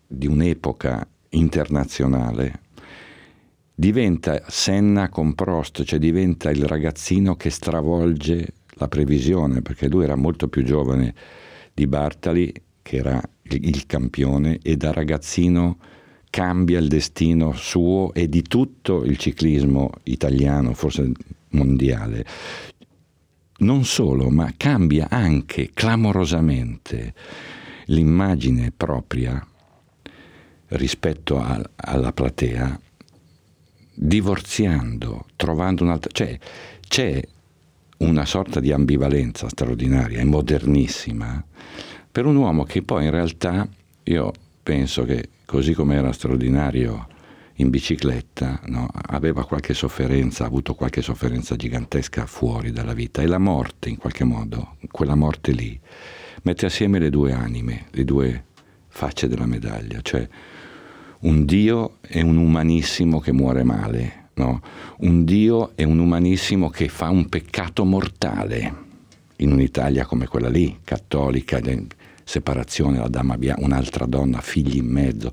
di 0.08 0.28
un'epoca 0.28 1.06
internazionale. 1.30 2.62
Diventa 3.76 4.42
Senna 4.48 5.10
con 5.10 5.34
Prost, 5.34 5.84
cioè 5.84 6.00
diventa 6.00 6.50
il 6.50 6.66
ragazzino 6.66 7.36
che 7.36 7.50
stravolge 7.50 8.54
la 8.84 8.88
previsione, 8.88 9.62
perché 9.62 9.88
lui 9.88 10.04
era 10.04 10.16
molto 10.16 10.48
più 10.48 10.64
giovane 10.64 11.14
di 11.74 11.88
Bartali, 11.88 12.54
che 12.82 12.98
era 12.98 13.22
il 13.44 13.86
campione, 13.86 14.60
e 14.62 14.76
da 14.76 14.92
ragazzino 14.92 15.78
cambia 16.30 16.80
il 16.80 16.88
destino 16.88 17.54
suo 17.54 18.14
e 18.14 18.28
di 18.28 18.42
tutto 18.42 19.04
il 19.04 19.18
ciclismo 19.18 19.90
italiano, 20.04 20.74
forse 20.74 21.12
mondiale. 21.50 22.26
Non 23.60 23.86
solo, 23.86 24.30
ma 24.30 24.52
cambia 24.58 25.08
anche 25.10 25.70
clamorosamente 25.74 27.14
l'immagine 27.86 28.74
propria 28.76 29.46
rispetto 30.70 31.40
a, 31.40 31.62
alla 31.76 32.12
platea, 32.12 32.80
divorziando, 33.94 35.28
trovando 35.36 35.84
un'altra... 35.84 36.10
cioè 36.12 36.38
c'è 36.88 37.22
una 38.04 38.26
sorta 38.26 38.60
di 38.60 38.72
ambivalenza 38.72 39.48
straordinaria 39.48 40.20
e 40.20 40.26
modernissima 40.26 41.44
per 42.12 42.26
un 42.26 42.36
uomo 42.36 42.64
che 42.64 42.82
poi 42.84 43.06
in 43.06 43.12
realtà 43.12 43.68
io 44.04 44.32
penso 44.62 45.04
che 45.04 45.30
così 45.46 45.74
come 45.74 45.96
era 45.96 46.12
straordinario 46.12 47.08
in 47.58 47.70
bicicletta, 47.70 48.62
no, 48.66 48.88
aveva 48.92 49.46
qualche 49.46 49.74
sofferenza, 49.74 50.44
ha 50.44 50.48
avuto 50.48 50.74
qualche 50.74 51.02
sofferenza 51.02 51.56
gigantesca 51.56 52.26
fuori 52.26 52.72
dalla 52.72 52.94
vita 52.94 53.22
e 53.22 53.28
la 53.28 53.38
morte 53.38 53.90
in 53.90 53.98
qualche 53.98 54.24
modo, 54.24 54.76
quella 54.92 55.16
morte 55.16 55.52
lì, 55.52 55.80
mette 56.44 56.66
assieme 56.66 57.00
le 57.00 57.10
due 57.10 57.32
anime, 57.32 57.86
le 57.92 58.04
due 58.06 58.46
facce 58.88 59.28
della 59.28 59.46
medaglia, 59.46 60.02
cioè 60.02 60.28
un 61.22 61.46
Dio 61.46 61.98
e 62.02 62.22
un 62.22 62.38
umanissimo 62.38 63.20
che 63.20 63.32
muore 63.32 63.64
male, 63.64 64.23
no? 64.36 64.62
un 65.00 65.24
Dio 65.24 65.72
e 65.76 65.84
un 65.84 66.00
umanissimo 66.00 66.70
che 66.70 66.88
fa 66.88 67.10
un 67.10 67.30
peccato 67.30 67.86
mortale 67.86 68.82
in 69.38 69.52
un'Italia 69.52 70.06
come 70.06 70.28
quella 70.28 70.50
lì, 70.50 70.80
cattolica, 70.84 71.60
separazione, 72.24 72.98
la 72.98 73.10
dama 73.10 73.38
bianca, 73.38 73.64
un'altra 73.64 74.06
donna, 74.06 74.40
figli 74.42 74.78
in 74.78 74.86
mezzo, 74.86 75.32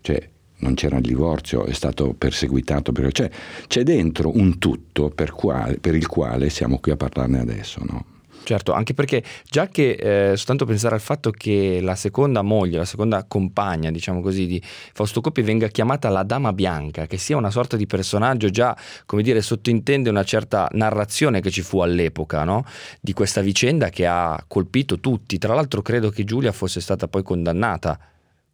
cioè 0.00 0.30
non 0.58 0.74
c'era 0.74 0.96
il 0.96 1.02
divorzio, 1.02 1.64
è 1.64 1.72
stato 1.72 2.14
perseguitato, 2.14 2.92
per... 2.92 3.10
cioè 3.12 3.30
c'è 3.66 3.82
dentro 3.82 4.36
un 4.36 4.58
tutto 4.58 5.10
per, 5.10 5.32
quale, 5.32 5.78
per 5.78 5.94
il 5.94 6.06
quale 6.06 6.50
siamo 6.50 6.78
qui 6.78 6.92
a 6.92 6.96
parlarne 6.96 7.40
adesso. 7.40 7.82
No? 7.84 8.04
Certo, 8.44 8.72
anche 8.72 8.92
perché 8.92 9.22
già 9.48 9.68
che 9.68 9.92
eh, 9.92 10.36
soltanto 10.36 10.64
pensare 10.64 10.96
al 10.96 11.00
fatto 11.00 11.30
che 11.30 11.78
la 11.80 11.94
seconda 11.94 12.42
moglie, 12.42 12.78
la 12.78 12.84
seconda 12.84 13.24
compagna, 13.24 13.90
diciamo 13.90 14.20
così, 14.20 14.46
di 14.46 14.60
Fausto 14.64 15.20
Coppi 15.20 15.42
venga 15.42 15.68
chiamata 15.68 16.08
la 16.08 16.24
Dama 16.24 16.52
Bianca, 16.52 17.06
che 17.06 17.18
sia 17.18 17.36
una 17.36 17.50
sorta 17.50 17.76
di 17.76 17.86
personaggio 17.86 18.50
già, 18.50 18.76
come 19.06 19.22
dire, 19.22 19.40
sottintende 19.42 20.10
una 20.10 20.24
certa 20.24 20.68
narrazione 20.72 21.40
che 21.40 21.50
ci 21.50 21.62
fu 21.62 21.80
all'epoca, 21.80 22.42
no? 22.42 22.64
Di 23.00 23.12
questa 23.12 23.40
vicenda 23.42 23.90
che 23.90 24.06
ha 24.06 24.42
colpito 24.48 24.98
tutti. 24.98 25.38
Tra 25.38 25.54
l'altro 25.54 25.80
credo 25.80 26.10
che 26.10 26.24
Giulia 26.24 26.50
fosse 26.50 26.80
stata 26.80 27.06
poi 27.06 27.22
condannata 27.22 27.98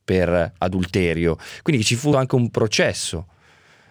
per 0.04 0.52
adulterio, 0.58 1.36
quindi 1.62 1.82
ci 1.82 1.94
fu 1.94 2.12
anche 2.12 2.34
un 2.34 2.50
processo 2.50 3.26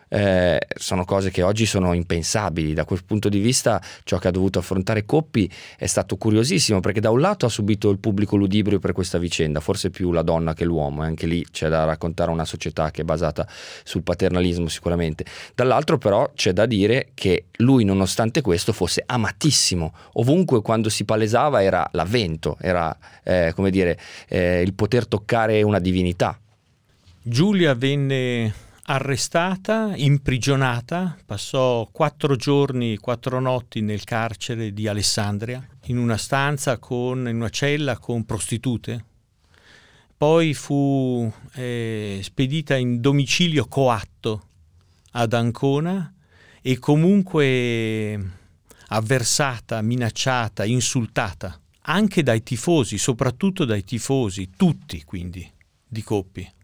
eh, 0.10 0.60
sono 0.76 1.06
cose 1.06 1.32
che 1.32 1.42
oggi 1.42 1.66
sono 1.66 1.94
impensabili. 1.94 2.74
Da 2.74 2.86
quel 2.86 3.04
punto 3.06 3.30
di 3.30 3.40
vista 3.40 3.82
ciò 4.04 4.18
che 4.18 4.28
ha 4.28 4.32
dovuto 4.32 4.60
affrontare 4.60 5.06
Coppi 5.06 5.50
è 5.78 5.86
stato 5.86 6.18
curiosissimo 6.18 6.80
perché 6.80 7.00
da 7.00 7.10
un 7.10 7.20
lato 7.20 7.46
ha 7.46 7.50
subito 7.50 7.90
il 7.90 8.00
pubblico 8.00 8.36
ludibrio 8.36 8.80
per 8.80 8.94
questa 8.94 9.18
vicenda, 9.18 9.60
forse 9.60 9.90
più 9.90 10.12
la 10.12 10.22
donna 10.22 10.54
che 10.54 10.66
l'uomo, 10.66 11.04
e 11.04 11.08
anche 11.08 11.28
lì 11.28 11.46
c'è 11.52 11.70
da 11.70 11.84
raccontare 11.86 12.32
una 12.32 12.46
società 12.46 12.92
che 12.92 13.02
è 13.02 13.06
basata 13.06 13.48
sul 13.84 14.04
paternalismo 14.04 14.68
sicuramente. 14.68 15.26
Dall'altro 15.56 15.98
però 15.98 16.32
c'è 16.36 16.54
da 16.54 16.66
dire 16.66 17.10
che 17.14 17.46
lui 17.58 17.84
nonostante 17.84 18.42
questo 18.42 18.74
fosse 18.74 19.04
amatissimo, 19.06 19.94
ovunque 20.14 20.62
quando 20.62 20.90
si 20.90 21.06
palesava 21.06 21.64
era 21.64 21.88
l'avvento, 21.92 22.58
era 22.62 22.96
eh, 23.24 23.52
come 23.56 23.70
dire 23.70 24.00
eh, 24.28 24.62
il 24.62 24.74
poter 24.74 25.08
toccare 25.08 25.62
una 25.62 25.80
divinità. 25.80 26.40
Giulia 27.22 27.74
venne 27.74 28.54
arrestata, 28.90 29.94
imprigionata, 29.96 31.18
passò 31.26 31.90
quattro 31.92 32.38
giorni, 32.38 32.98
quattro 32.98 33.40
notti 33.42 33.82
nel 33.82 34.06
carcere 34.06 34.72
di 34.72 34.88
Alessandria, 34.88 35.66
in 35.88 35.98
una 35.98 36.16
stanza 36.16 36.78
con, 36.78 37.28
in 37.28 37.36
una 37.36 37.50
cella 37.50 37.98
con 37.98 38.24
prostitute. 38.24 39.06
Poi 40.16 40.54
fu 40.54 41.32
eh, 41.56 42.20
spedita 42.24 42.78
in 42.78 43.02
domicilio 43.02 43.66
coatto 43.68 44.48
ad 45.12 45.34
Ancona 45.34 46.14
e 46.62 46.80
comunque 46.80 48.32
avversata, 48.88 49.82
minacciata, 49.82 50.64
insultata, 50.64 51.60
anche 51.82 52.24
dai 52.24 52.42
tifosi, 52.42 52.98
soprattutto 52.98 53.66
dai 53.66 53.84
tifosi, 53.84 54.52
tutti 54.56 55.04
quindi, 55.04 55.48
di 55.86 56.02
Coppi 56.02 56.56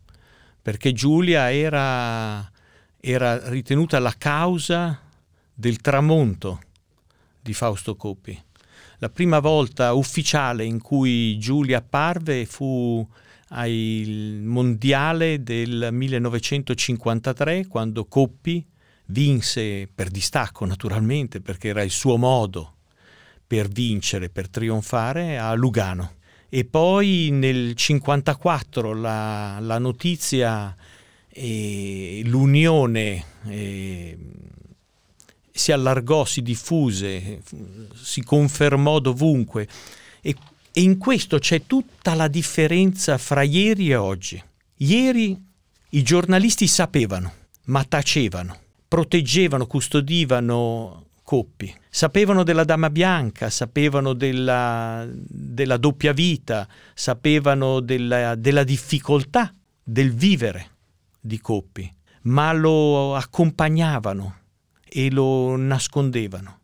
perché 0.64 0.94
Giulia 0.94 1.52
era, 1.52 2.50
era 2.98 3.50
ritenuta 3.50 4.00
la 4.00 4.16
causa 4.18 4.98
del 5.54 5.82
tramonto 5.82 6.62
di 7.42 7.54
Fausto 7.54 7.98
Coppi. 7.98 8.42
La 9.00 9.10
prima 9.10 9.40
volta 9.40 9.92
ufficiale 9.92 10.64
in 10.64 10.82
cui 10.82 11.38
Giulia 11.38 11.80
apparve 11.80 12.46
fu 12.46 13.06
al 13.50 14.40
mondiale 14.42 15.44
del 15.44 15.90
1953 15.92 17.68
quando 17.68 18.06
Coppi 18.06 18.66
vinse 19.08 19.90
per 19.94 20.08
distacco 20.08 20.66
naturalmente 20.66 21.42
perché 21.42 21.68
era 21.68 21.84
il 21.84 21.92
suo 21.92 22.16
modo 22.16 22.76
per 23.46 23.68
vincere, 23.68 24.30
per 24.30 24.50
trionfare 24.50 25.38
a 25.38 25.54
Lugano. 25.56 26.14
E 26.56 26.66
poi 26.66 27.30
nel 27.32 27.74
1954 27.76 28.94
la, 28.94 29.58
la 29.60 29.80
notizia 29.80 30.78
e 31.28 32.22
l'unione 32.26 33.26
eh, 33.48 34.18
si 35.52 35.72
allargò, 35.72 36.26
si 36.26 36.44
diffuse, 36.44 37.42
si 37.96 38.22
confermò 38.22 39.00
dovunque 39.00 39.68
e, 40.22 40.36
e 40.72 40.82
in 40.82 41.00
questo 41.00 41.40
c'è 41.40 41.64
tutta 41.66 42.14
la 42.14 42.28
differenza 42.28 43.18
fra 43.18 43.42
ieri 43.42 43.90
e 43.90 43.96
oggi. 43.96 44.40
Ieri 44.76 45.36
i 45.90 46.04
giornalisti 46.04 46.68
sapevano, 46.68 47.34
ma 47.66 47.84
tacevano, 47.84 48.60
proteggevano, 48.88 49.66
custodivano 49.66 51.03
Coppi, 51.24 51.74
sapevano 51.90 52.44
della 52.44 52.66
Dama 52.66 52.90
Bianca, 52.90 53.50
sapevano 53.50 54.14
della, 54.14 55.08
della 55.10 55.78
doppia 55.78 56.12
vita, 56.12 56.68
sapevano 56.94 57.80
della, 57.80 58.36
della 58.36 58.64
difficoltà 58.64 59.54
del 59.82 60.14
vivere 60.14 60.68
di 61.20 61.40
Coppi, 61.40 61.92
ma 62.24 62.52
lo 62.52 63.16
accompagnavano 63.16 64.36
e 64.84 65.10
lo 65.10 65.56
nascondevano. 65.56 66.60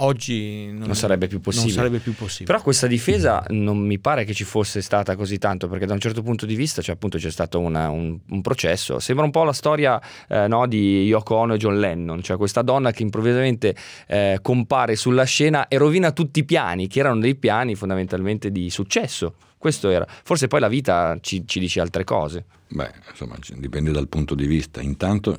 Oggi 0.00 0.66
non, 0.66 0.86
non, 0.86 0.94
sarebbe 0.94 1.26
più 1.26 1.40
non, 1.42 1.70
sarebbe 1.70 1.98
più 1.98 2.14
possibile. 2.14 2.46
Però 2.52 2.62
questa 2.62 2.86
difesa 2.86 3.44
non 3.48 3.78
mi 3.78 3.98
pare 3.98 4.24
che 4.24 4.32
ci 4.32 4.44
fosse 4.44 4.80
stata 4.80 5.16
così 5.16 5.38
tanto, 5.38 5.66
perché 5.68 5.86
da 5.86 5.92
un 5.92 5.98
certo 5.98 6.22
punto 6.22 6.46
di 6.46 6.54
vista 6.54 6.82
cioè, 6.82 6.94
appunto, 6.94 7.18
c'è 7.18 7.30
stato 7.30 7.58
una, 7.58 7.88
un, 7.90 8.16
un, 8.28 8.40
processo. 8.40 9.00
Sembra 9.00 9.24
un 9.24 9.32
po' 9.32 9.42
la 9.42 9.52
storia 9.52 10.00
eh, 10.28 10.46
no, 10.46 10.68
di 10.68 11.02
Yoko 11.04 11.34
Ono 11.34 11.54
e 11.54 11.56
John 11.56 11.80
Lennon, 11.80 12.22
cioè 12.22 12.36
questa 12.36 12.62
donna 12.62 12.92
che 12.92 13.02
improvvisamente 13.02 13.74
eh, 14.06 14.38
compare 14.40 14.94
sulla 14.94 15.24
scena 15.24 15.66
e 15.66 15.78
rovina 15.78 16.12
tutti 16.12 16.40
i 16.40 16.44
piani, 16.44 16.86
che 16.86 17.00
erano 17.00 17.18
dei 17.18 17.34
piani 17.34 17.74
fondamentalmente 17.74 18.52
di 18.52 18.70
successo. 18.70 19.34
Questo 19.58 19.90
era. 19.90 20.06
Forse 20.22 20.46
poi 20.46 20.60
la 20.60 20.68
vita 20.68 21.18
ci, 21.20 21.42
ci 21.44 21.58
dice 21.58 21.80
altre 21.80 22.04
cose. 22.04 22.44
Beh, 22.68 22.92
insomma, 23.10 23.36
dipende 23.56 23.90
dal 23.90 24.06
punto 24.06 24.36
di 24.36 24.46
vista. 24.46 24.80
Intanto 24.80 25.38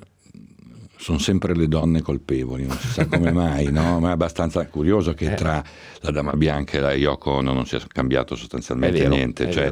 sono 0.99 1.17
sempre 1.17 1.55
le 1.55 1.69
donne 1.69 2.01
colpevoli, 2.01 2.65
non 2.65 2.77
si 2.77 2.89
sa 2.89 3.07
come 3.07 3.31
mai, 3.31 3.71
no? 3.71 4.01
ma 4.01 4.09
è 4.09 4.11
abbastanza 4.11 4.67
curioso 4.67 5.13
che 5.13 5.31
eh. 5.31 5.33
tra 5.33 5.63
la 6.01 6.11
Dama 6.11 6.33
Bianca 6.33 6.77
e 6.77 6.81
la 6.81 6.93
Yoko 6.93 7.39
non 7.39 7.65
sia 7.65 7.79
cambiato 7.87 8.35
sostanzialmente 8.35 8.99
vero, 8.99 9.15
niente. 9.15 9.47
È, 9.47 9.51
cioè, 9.51 9.71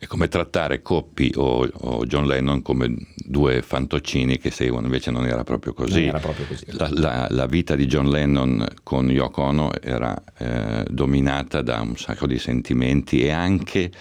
è, 0.00 0.06
come 0.06 0.26
trattare 0.26 0.82
Coppi 0.82 1.32
o, 1.36 1.68
o, 1.72 2.04
John 2.04 2.26
Lennon 2.26 2.62
come 2.62 2.92
due 3.14 3.62
fantoccini 3.62 4.38
che 4.38 4.50
seguono, 4.50 4.86
invece 4.86 5.12
non 5.12 5.24
era 5.24 5.44
proprio 5.44 5.72
così. 5.72 6.06
Era 6.06 6.18
proprio 6.18 6.46
così. 6.46 6.64
La, 6.70 6.88
la, 6.90 7.26
la, 7.30 7.46
vita 7.46 7.76
di 7.76 7.86
John 7.86 8.10
Lennon 8.10 8.66
con 8.82 9.08
Yoko 9.08 9.42
Ono 9.42 9.70
era 9.80 10.20
eh, 10.36 10.84
dominata 10.90 11.62
da 11.62 11.80
un 11.80 11.96
sacco 11.96 12.26
di 12.26 12.40
sentimenti 12.40 13.22
e 13.22 13.30
anche 13.30 13.92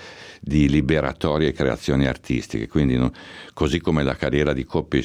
di 0.48 0.70
liberatorie 0.70 1.54
creazioni 1.54 2.06
artistiche, 2.06 2.68
quindi 2.68 2.96
no, 2.96 3.12
così 3.56 3.80
come 3.80 4.04
la 4.04 4.16
carriera 4.16 4.54
di 4.54 4.64
Coppi 4.64 5.04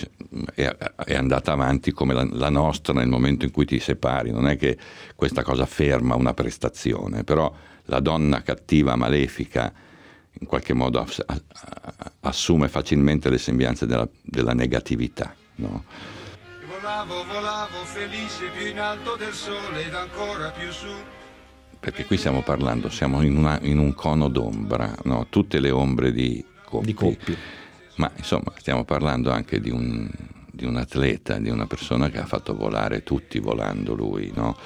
è, 0.54 0.76
è 1.06 1.14
andata 1.14 1.52
avanti 1.52 1.92
come 1.92 2.12
la, 2.12 2.28
la, 2.30 2.50
nostra 2.50 2.92
nel 2.92 3.08
momento 3.08 3.46
in 3.46 3.50
cui 3.50 3.64
ti 3.64 3.80
separi, 3.80 4.32
non 4.32 4.46
è 4.46 4.58
che 4.58 4.76
questa 5.16 5.42
cosa 5.42 5.64
ferma 5.64 6.14
una 6.14 6.34
prestazione, 6.34 7.24
però 7.24 7.50
la 7.86 8.00
donna 8.00 8.42
cattiva, 8.42 8.96
malefica, 8.96 9.72
in 10.40 10.46
qualche 10.46 10.74
modo 10.74 11.00
ass- 11.00 11.24
assume 12.20 12.68
facilmente 12.68 13.30
le 13.30 13.38
sembianze 13.38 13.86
della, 13.86 14.06
della 14.20 14.52
negatività. 14.52 15.34
No? 15.54 15.84
Volavo, 16.68 17.24
volavo 17.24 17.78
felice 17.84 18.50
più 18.54 18.66
in 18.66 18.78
alto 18.78 19.16
del 19.16 19.32
sole 19.32 19.86
ed 19.86 19.94
ancora 19.94 20.50
più 20.50 20.70
su 20.70 21.18
perché 21.80 22.04
qui 22.04 22.18
stiamo 22.18 22.42
parlando, 22.42 22.90
siamo 22.90 23.22
in, 23.22 23.36
una, 23.36 23.58
in 23.62 23.78
un 23.78 23.94
cono 23.94 24.28
d'ombra, 24.28 24.94
no? 25.04 25.26
tutte 25.30 25.60
le 25.60 25.70
ombre 25.70 26.12
di 26.12 26.44
Coppi. 26.62 26.86
di 26.86 26.94
Coppi. 26.94 27.36
Ma 27.96 28.10
insomma 28.16 28.52
stiamo 28.58 28.84
parlando 28.84 29.30
anche 29.30 29.60
di 29.60 29.70
un, 29.70 30.08
di 30.50 30.66
un, 30.66 30.76
atleta, 30.76 31.38
di 31.38 31.48
una 31.48 31.66
persona 31.66 32.10
che 32.10 32.18
ha 32.18 32.26
fatto 32.26 32.54
volare 32.54 33.02
tutti 33.02 33.38
volando 33.38 33.94
lui. 33.94 34.30
No? 34.34 34.56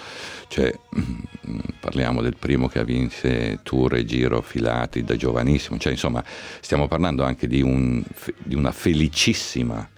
Cioè, 0.49 0.77
parliamo 1.79 2.21
del 2.21 2.37
primo 2.37 2.67
che 2.67 2.85
vinse 2.85 3.61
tour 3.63 3.95
e 3.95 4.05
giro 4.05 4.43
filati 4.43 5.05
da 5.05 5.15
giovanissimo, 5.15 5.79
cioè, 5.79 5.93
insomma 5.93 6.23
stiamo 6.61 6.89
parlando 6.89 7.23
anche 7.23 7.47
di, 7.47 7.63
un, 7.63 8.03
di 8.43 8.57
una 8.57 8.73
felicissima 8.73 9.89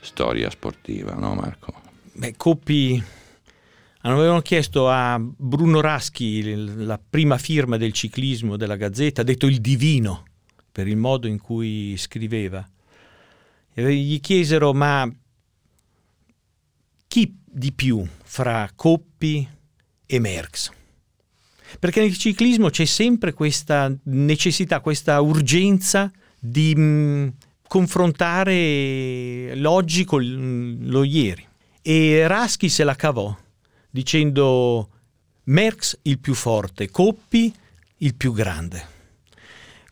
storia 0.00 0.50
sportiva, 0.50 1.14
no 1.14 1.34
Marco? 1.34 1.72
Beh, 2.12 2.34
Coppi 2.36 3.02
avevano 4.14 4.40
chiesto 4.40 4.88
a 4.88 5.18
Bruno 5.18 5.80
Raschi 5.80 6.84
la 6.84 6.96
prima 6.98 7.38
firma 7.38 7.76
del 7.76 7.92
ciclismo 7.92 8.56
della 8.56 8.76
Gazzetta, 8.76 9.24
detto 9.24 9.46
il 9.46 9.60
divino 9.60 10.24
per 10.70 10.86
il 10.86 10.96
modo 10.96 11.26
in 11.26 11.40
cui 11.40 11.96
scriveva. 11.96 12.64
E 13.74 13.94
gli 13.96 14.20
chiesero 14.20 14.72
ma 14.72 15.12
chi 17.08 17.36
di 17.44 17.72
più 17.72 18.06
fra 18.22 18.70
Coppi 18.76 19.48
e 20.06 20.18
Merckx? 20.20 20.70
Perché 21.80 22.00
nel 22.00 22.16
ciclismo 22.16 22.70
c'è 22.70 22.84
sempre 22.84 23.32
questa 23.32 23.92
necessità, 24.04 24.78
questa 24.78 25.20
urgenza 25.20 26.12
di 26.38 26.76
mh, 26.76 26.80
mm, 26.80 27.28
confrontare 27.66 29.56
l'oggi 29.56 30.04
con 30.04 30.78
lo 30.80 31.02
ieri. 31.02 31.44
E 31.82 32.26
Raschi 32.28 32.68
se 32.68 32.84
la 32.84 32.94
cavò 32.94 33.36
dicendo 33.96 34.90
Merckx 35.44 36.00
il 36.02 36.18
più 36.18 36.34
forte, 36.34 36.90
Coppi 36.90 37.50
il 37.98 38.14
più 38.14 38.34
grande. 38.34 38.94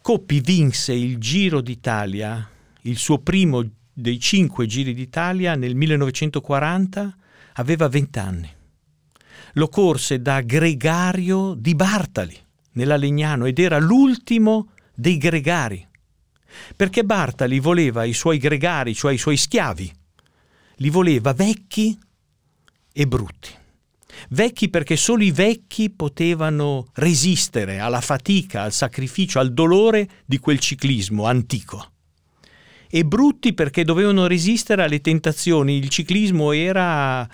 Coppi 0.03 0.41
vinse 0.41 0.93
il 0.93 1.17
Giro 1.17 1.63
d'Italia, 1.63 2.47
il 2.83 2.99
suo 2.99 3.21
primo 3.21 3.67
dei 3.91 4.21
cinque 4.21 4.67
Giri 4.67 4.93
d'Italia 4.93 5.55
nel 5.55 5.75
1940, 5.75 7.17
aveva 7.55 7.89
20 7.89 8.19
anni. 8.19 8.55
Lo 9.55 9.69
corse 9.69 10.21
da 10.21 10.43
gregario 10.43 11.55
di 11.55 11.75
Bartali, 11.75 12.37
nella 12.73 12.97
Legnano, 12.97 13.47
ed 13.47 13.59
era 13.59 13.79
l'ultimo 13.79 14.73
dei 14.95 15.17
gregari, 15.17 15.87
perché 16.77 17.05
Bartali 17.05 17.59
voleva 17.59 18.05
i 18.05 18.13
suoi 18.13 18.37
gregari, 18.37 18.95
cioè 18.95 19.15
i 19.15 19.19
suoi 19.19 19.39
schiavi, 19.39 19.91
li 20.77 20.91
voleva 20.91 21.33
vecchi 21.33 21.99
e 22.93 23.07
brutti. 23.07 23.63
Vecchi 24.31 24.69
perché 24.69 24.97
solo 24.97 25.23
i 25.23 25.31
vecchi 25.31 25.91
potevano 25.91 26.87
resistere 26.95 27.79
alla 27.79 28.01
fatica, 28.01 28.63
al 28.63 28.73
sacrificio, 28.73 29.39
al 29.39 29.53
dolore 29.53 30.09
di 30.25 30.39
quel 30.39 30.59
ciclismo 30.59 31.25
antico. 31.25 31.93
E 32.89 33.05
brutti 33.05 33.55
perché 33.55 33.85
dovevano 33.85 34.27
resistere 34.27 34.83
alle 34.83 35.01
tentazioni. 35.01 35.77
Il 35.77 35.89
ciclismo 35.89 36.53
era 36.53 37.29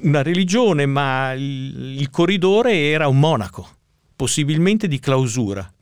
una 0.00 0.22
religione, 0.22 0.86
ma 0.86 1.32
il, 1.32 2.08
corridore 2.10 2.90
era 2.90 3.08
un 3.08 3.18
monaco, 3.18 3.68
possibilmente 4.14 4.88
di 4.88 4.98
clausura. 4.98 5.72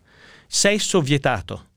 Sesso 0.47 1.01
vietato 1.01 1.70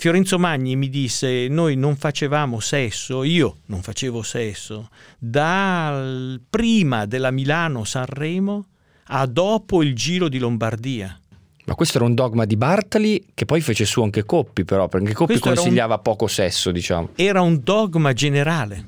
Fiorenzo 0.00 0.38
Magni 0.38 0.76
mi 0.76 0.88
disse 0.88 1.48
noi 1.48 1.74
non 1.74 1.96
facevamo 1.96 2.60
sesso, 2.60 3.24
io 3.24 3.56
non 3.66 3.82
facevo 3.82 4.22
sesso, 4.22 4.90
da 5.18 6.38
prima 6.48 7.04
della 7.04 7.32
Milano-Sanremo 7.32 8.66
a 9.06 9.26
dopo 9.26 9.82
il 9.82 9.96
Giro 9.96 10.28
di 10.28 10.38
Lombardia. 10.38 11.18
Ma 11.64 11.74
questo 11.74 11.96
era 11.96 12.06
un 12.06 12.14
dogma 12.14 12.44
di 12.44 12.56
Bartali 12.56 13.26
che 13.34 13.44
poi 13.44 13.60
fece 13.60 13.84
su 13.86 14.00
anche 14.00 14.24
Coppi 14.24 14.64
però, 14.64 14.86
perché 14.86 15.12
Coppi 15.12 15.36
questo 15.36 15.60
consigliava 15.60 15.96
un, 15.96 16.02
poco 16.02 16.28
sesso, 16.28 16.70
diciamo. 16.70 17.08
Era 17.16 17.40
un 17.40 17.60
dogma 17.64 18.12
generale 18.12 18.86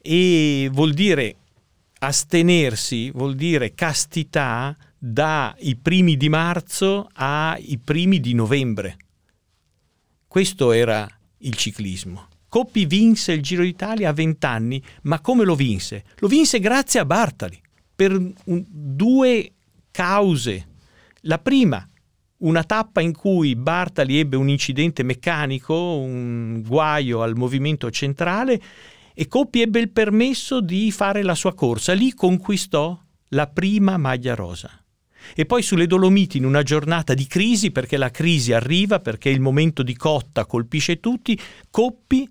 e 0.00 0.70
vuol 0.72 0.94
dire 0.94 1.36
astenersi, 1.98 3.10
vuol 3.10 3.34
dire 3.34 3.74
castità 3.74 4.74
dai 4.96 5.76
primi 5.76 6.16
di 6.16 6.30
marzo 6.30 7.10
ai 7.12 7.78
primi 7.84 8.20
di 8.20 8.32
novembre. 8.32 8.96
Questo 10.34 10.72
era 10.72 11.08
il 11.42 11.54
ciclismo. 11.54 12.26
Coppi 12.48 12.86
vinse 12.86 13.30
il 13.30 13.40
Giro 13.40 13.62
d'Italia 13.62 14.08
a 14.08 14.12
20 14.12 14.46
anni, 14.46 14.82
ma 15.02 15.20
come 15.20 15.44
lo 15.44 15.54
vinse? 15.54 16.02
Lo 16.16 16.26
vinse 16.26 16.58
grazie 16.58 16.98
a 16.98 17.04
Bartali, 17.04 17.56
per 17.94 18.10
un, 18.10 18.64
due 18.68 19.52
cause. 19.92 20.66
La 21.20 21.38
prima, 21.38 21.88
una 22.38 22.64
tappa 22.64 23.00
in 23.00 23.14
cui 23.14 23.54
Bartali 23.54 24.18
ebbe 24.18 24.34
un 24.34 24.48
incidente 24.48 25.04
meccanico, 25.04 25.98
un 25.98 26.64
guaio 26.66 27.22
al 27.22 27.36
movimento 27.36 27.88
centrale 27.92 28.60
e 29.14 29.28
Coppi 29.28 29.60
ebbe 29.60 29.78
il 29.78 29.90
permesso 29.90 30.60
di 30.60 30.90
fare 30.90 31.22
la 31.22 31.36
sua 31.36 31.54
corsa. 31.54 31.92
Lì 31.92 32.12
conquistò 32.12 33.00
la 33.28 33.46
prima 33.46 33.96
maglia 33.98 34.34
rosa. 34.34 34.83
E 35.34 35.46
poi 35.46 35.62
sulle 35.62 35.86
Dolomiti 35.86 36.38
in 36.38 36.44
una 36.44 36.62
giornata 36.62 37.14
di 37.14 37.26
crisi, 37.26 37.70
perché 37.70 37.96
la 37.96 38.10
crisi 38.10 38.52
arriva, 38.52 39.00
perché 39.00 39.30
il 39.30 39.40
momento 39.40 39.82
di 39.82 39.96
cotta 39.96 40.44
colpisce 40.46 41.00
tutti, 41.00 41.38
Coppi 41.70 42.28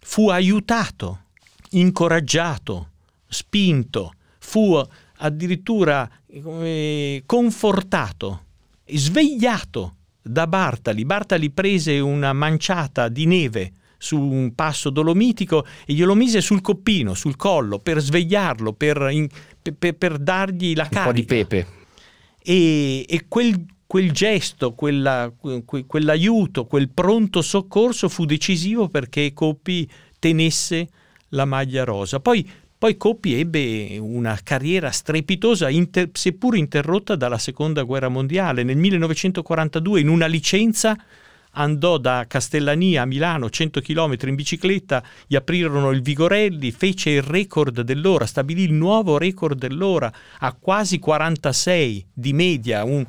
fu 0.00 0.28
aiutato, 0.28 1.22
incoraggiato, 1.70 2.90
spinto, 3.26 4.12
fu 4.38 4.80
addirittura 5.16 6.08
eh, 6.26 7.22
confortato, 7.26 8.44
svegliato 8.86 9.94
da 10.22 10.46
Bartali. 10.46 11.04
Bartali 11.04 11.50
prese 11.50 11.98
una 11.98 12.32
manciata 12.32 13.08
di 13.08 13.26
neve 13.26 13.72
su 13.98 14.18
un 14.18 14.54
passo 14.54 14.90
dolomitico 14.90 15.66
e 15.84 15.92
glielo 15.92 16.14
mise 16.14 16.40
sul 16.40 16.60
coppino, 16.60 17.14
sul 17.14 17.36
collo, 17.36 17.78
per 17.78 18.00
svegliarlo, 18.00 18.72
per, 18.72 19.08
in, 19.10 19.26
per, 19.76 19.94
per 19.94 20.18
dargli 20.18 20.74
la 20.74 20.88
carica. 20.88 21.00
Un 21.00 21.06
po' 21.06 21.12
di 21.12 21.24
pepe. 21.24 21.66
E, 22.50 23.04
e 23.06 23.26
quel, 23.28 23.62
quel, 23.86 24.10
gesto, 24.10 24.72
quella, 24.72 25.30
que, 25.38 25.84
quell'aiuto, 25.84 26.64
quel 26.64 26.88
pronto 26.88 27.42
soccorso 27.42 28.08
fu 28.08 28.24
decisivo 28.24 28.88
perché 28.88 29.34
Coppi 29.34 29.86
tenesse 30.18 30.88
la 31.30 31.44
maglia 31.44 31.84
rosa. 31.84 32.20
Poi 32.20 32.50
poi 32.78 32.96
Coppi 32.96 33.34
ebbe 33.34 33.98
una 33.98 34.38
carriera 34.42 34.90
strepitosa, 34.90 35.68
inter- 35.68 36.10
seppur 36.12 36.56
interrotta 36.56 37.16
dalla 37.16 37.36
Seconda 37.36 37.82
Guerra 37.82 38.08
Mondiale. 38.08 38.62
Nel 38.62 38.76
1942, 38.76 40.00
in 40.00 40.08
una 40.08 40.26
licenza, 40.26 40.96
andò 41.58 41.98
da 41.98 42.24
Castellania 42.26 43.02
a 43.02 43.06
Milano 43.06 43.50
100 43.50 43.80
km 43.80 44.16
in 44.22 44.34
bicicletta, 44.34 45.02
gli 45.26 45.36
aprirono 45.36 45.90
il 45.90 46.02
Vigorelli, 46.02 46.70
fece 46.70 47.10
il 47.10 47.22
record 47.22 47.82
dell'ora, 47.82 48.26
stabilì 48.26 48.62
il 48.62 48.72
nuovo 48.72 49.18
record 49.18 49.58
dell'ora 49.58 50.10
a 50.38 50.52
quasi 50.52 50.98
46 50.98 52.06
di 52.12 52.32
media, 52.32 52.84
un, 52.84 53.04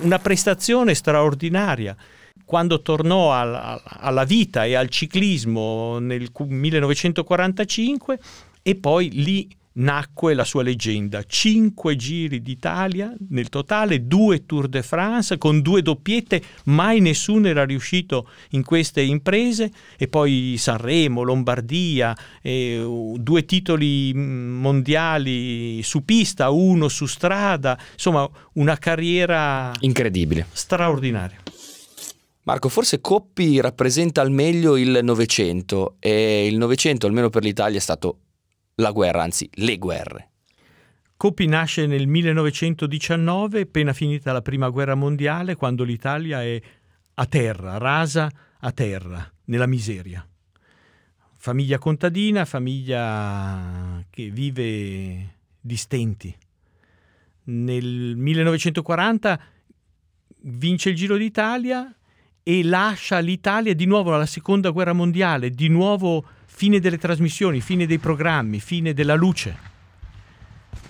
una 0.00 0.18
prestazione 0.18 0.94
straordinaria. 0.94 1.96
Quando 2.44 2.82
tornò 2.82 3.32
al, 3.32 3.80
alla 3.84 4.24
vita 4.24 4.64
e 4.64 4.74
al 4.74 4.88
ciclismo 4.88 5.98
nel 5.98 6.30
1945 6.34 8.18
e 8.62 8.74
poi 8.74 9.10
lì 9.10 9.48
nacque 9.74 10.34
la 10.34 10.44
sua 10.44 10.62
leggenda. 10.62 11.22
Cinque 11.24 11.96
giri 11.96 12.42
d'Italia 12.42 13.14
nel 13.30 13.48
totale, 13.48 14.06
due 14.06 14.44
Tour 14.44 14.68
de 14.68 14.82
France 14.82 15.38
con 15.38 15.60
due 15.60 15.82
doppiette, 15.82 16.42
mai 16.64 17.00
nessuno 17.00 17.48
era 17.48 17.64
riuscito 17.64 18.28
in 18.50 18.62
queste 18.64 19.02
imprese 19.02 19.70
e 19.96 20.08
poi 20.08 20.56
Sanremo, 20.58 21.22
Lombardia, 21.22 22.16
eh, 22.42 23.14
due 23.16 23.44
titoli 23.44 24.12
mm, 24.14 24.60
mondiali 24.60 25.82
su 25.82 26.04
pista, 26.04 26.50
uno 26.50 26.88
su 26.88 27.06
strada, 27.06 27.78
insomma 27.92 28.28
una 28.54 28.76
carriera 28.76 29.72
incredibile, 29.80 30.46
straordinaria. 30.52 31.42
Marco, 32.46 32.68
forse 32.68 33.00
Coppi 33.00 33.58
rappresenta 33.58 34.20
al 34.20 34.30
meglio 34.30 34.76
il 34.76 35.00
Novecento 35.02 35.96
e 35.98 36.46
il 36.46 36.58
Novecento, 36.58 37.06
almeno 37.06 37.30
per 37.30 37.42
l'Italia, 37.42 37.78
è 37.78 37.80
stato 37.80 38.18
la 38.76 38.90
guerra, 38.90 39.22
anzi 39.22 39.48
le 39.54 39.78
guerre. 39.78 40.30
Coppi 41.16 41.46
nasce 41.46 41.86
nel 41.86 42.06
1919, 42.06 43.60
appena 43.60 43.92
finita 43.92 44.32
la 44.32 44.42
prima 44.42 44.68
guerra 44.68 44.94
mondiale, 44.94 45.54
quando 45.54 45.84
l'Italia 45.84 46.42
è 46.42 46.60
a 47.14 47.26
terra, 47.26 47.78
rasa 47.78 48.30
a 48.58 48.72
terra, 48.72 49.32
nella 49.44 49.66
miseria. 49.66 50.26
Famiglia 51.36 51.78
contadina, 51.78 52.44
famiglia 52.44 54.04
che 54.10 54.30
vive 54.30 55.36
di 55.60 55.76
stenti. 55.76 56.36
Nel 57.44 58.16
1940 58.16 59.40
vince 60.46 60.90
il 60.90 60.96
Giro 60.96 61.16
d'Italia 61.16 61.94
e 62.42 62.64
lascia 62.64 63.18
l'Italia 63.18 63.74
di 63.74 63.86
nuovo 63.86 64.14
alla 64.14 64.26
seconda 64.26 64.70
guerra 64.70 64.92
mondiale, 64.92 65.50
di 65.50 65.68
nuovo 65.68 66.24
fine 66.56 66.78
delle 66.78 66.98
trasmissioni, 66.98 67.60
fine 67.60 67.84
dei 67.84 67.98
programmi, 67.98 68.60
fine 68.60 68.92
della 68.92 69.16
luce. 69.16 69.72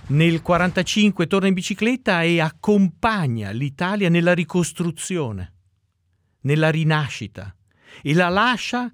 Nel 0.09 0.42
1945 0.42 1.27
torna 1.27 1.48
in 1.48 1.55
bicicletta 1.55 2.22
e 2.22 2.38
accompagna 2.38 3.50
l'Italia 3.50 4.11
nella 4.11 4.35
ricostruzione, 4.35 5.53
nella 6.42 6.70
rinascita 6.70 7.57
e 8.03 8.12
la 8.12 8.29
lascia 8.29 8.92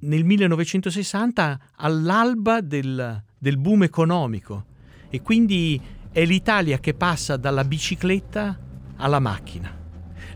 nel 0.00 0.24
1960 0.24 1.60
all'alba 1.76 2.60
del, 2.60 3.22
del 3.38 3.58
boom 3.58 3.84
economico 3.84 4.64
e 5.08 5.22
quindi 5.22 5.80
è 6.10 6.24
l'Italia 6.24 6.80
che 6.80 6.94
passa 6.94 7.36
dalla 7.36 7.62
bicicletta 7.62 8.58
alla 8.96 9.20
macchina. 9.20 9.77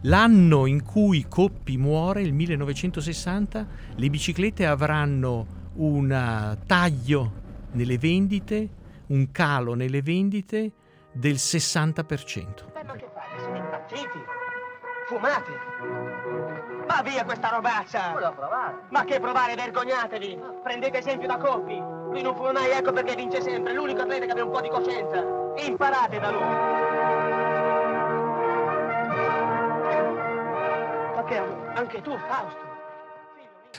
L'anno 0.07 0.67
in 0.67 0.83
cui 0.83 1.27
Coppi 1.29 1.77
muore, 1.77 2.23
il 2.23 2.33
1960, 2.33 3.67
le 3.95 4.11
biciclette 4.11 4.67
avranno 4.67 5.47
un 5.75 6.59
taglio 6.67 7.33
nelle 7.73 7.99
vendite, 7.99 8.69
un 9.09 9.31
calo 9.31 9.75
nelle 9.75 10.03
vendite 10.03 10.73
del 11.13 11.35
60%. 11.35 12.73
Ma 12.85 12.93
che 12.95 13.09
fate? 13.15 13.43
Siete 13.43 13.59
impazziti? 13.59 14.19
Fumate? 15.07 15.51
Ma 16.89 17.03
via 17.03 17.25
questa 17.25 17.51
robaccia! 17.51 18.35
Ma 18.91 19.05
che 19.05 19.21
provare, 19.21 19.55
vergognatevi! 19.55 20.37
Prendete 20.65 20.99
esempio 20.99 21.29
da 21.29 21.37
Coppi! 21.37 21.79
Lui 22.11 22.23
non 22.23 22.35
fuma 22.35 22.51
mai, 22.51 22.71
ecco 22.73 22.93
perché 22.93 23.15
vince 23.15 23.41
sempre, 23.41 23.73
l'unico 23.73 24.01
atleta 24.01 24.25
che 24.25 24.33
abbia 24.33 24.45
un 24.45 24.51
po' 24.51 24.61
di 24.61 24.69
coscienza! 24.69 25.25
Imparate 25.65 26.19
da 26.19 26.31
lui! 26.33 26.82
Anche 31.37 32.01
tu, 32.03 32.17
Fausto. 32.29 32.71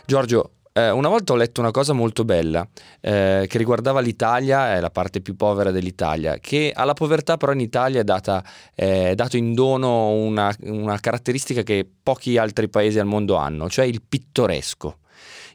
Giorgio, 0.05 0.51
eh, 0.75 0.89
una 0.89 1.07
volta 1.07 1.33
ho 1.33 1.35
letto 1.35 1.61
una 1.61 1.69
cosa 1.69 1.93
molto 1.93 2.25
bella 2.25 2.67
eh, 2.99 3.45
che 3.47 3.57
riguardava 3.59 3.99
l'Italia, 3.99 4.73
è 4.73 4.79
la 4.79 4.89
parte 4.89 5.21
più 5.21 5.35
povera 5.35 5.69
dell'Italia, 5.69 6.39
che 6.39 6.71
alla 6.73 6.93
povertà 6.93 7.37
però 7.37 7.51
in 7.51 7.59
Italia 7.59 8.01
è, 8.01 8.03
data, 8.03 8.43
eh, 8.73 9.11
è 9.11 9.15
dato 9.15 9.37
in 9.37 9.53
dono 9.53 10.09
una, 10.09 10.53
una 10.61 10.99
caratteristica 10.99 11.61
che 11.61 11.87
pochi 12.01 12.37
altri 12.37 12.69
paesi 12.69 12.97
al 12.97 13.05
mondo 13.05 13.35
hanno, 13.35 13.69
cioè 13.69 13.85
il 13.85 14.01
pittoresco. 14.01 14.97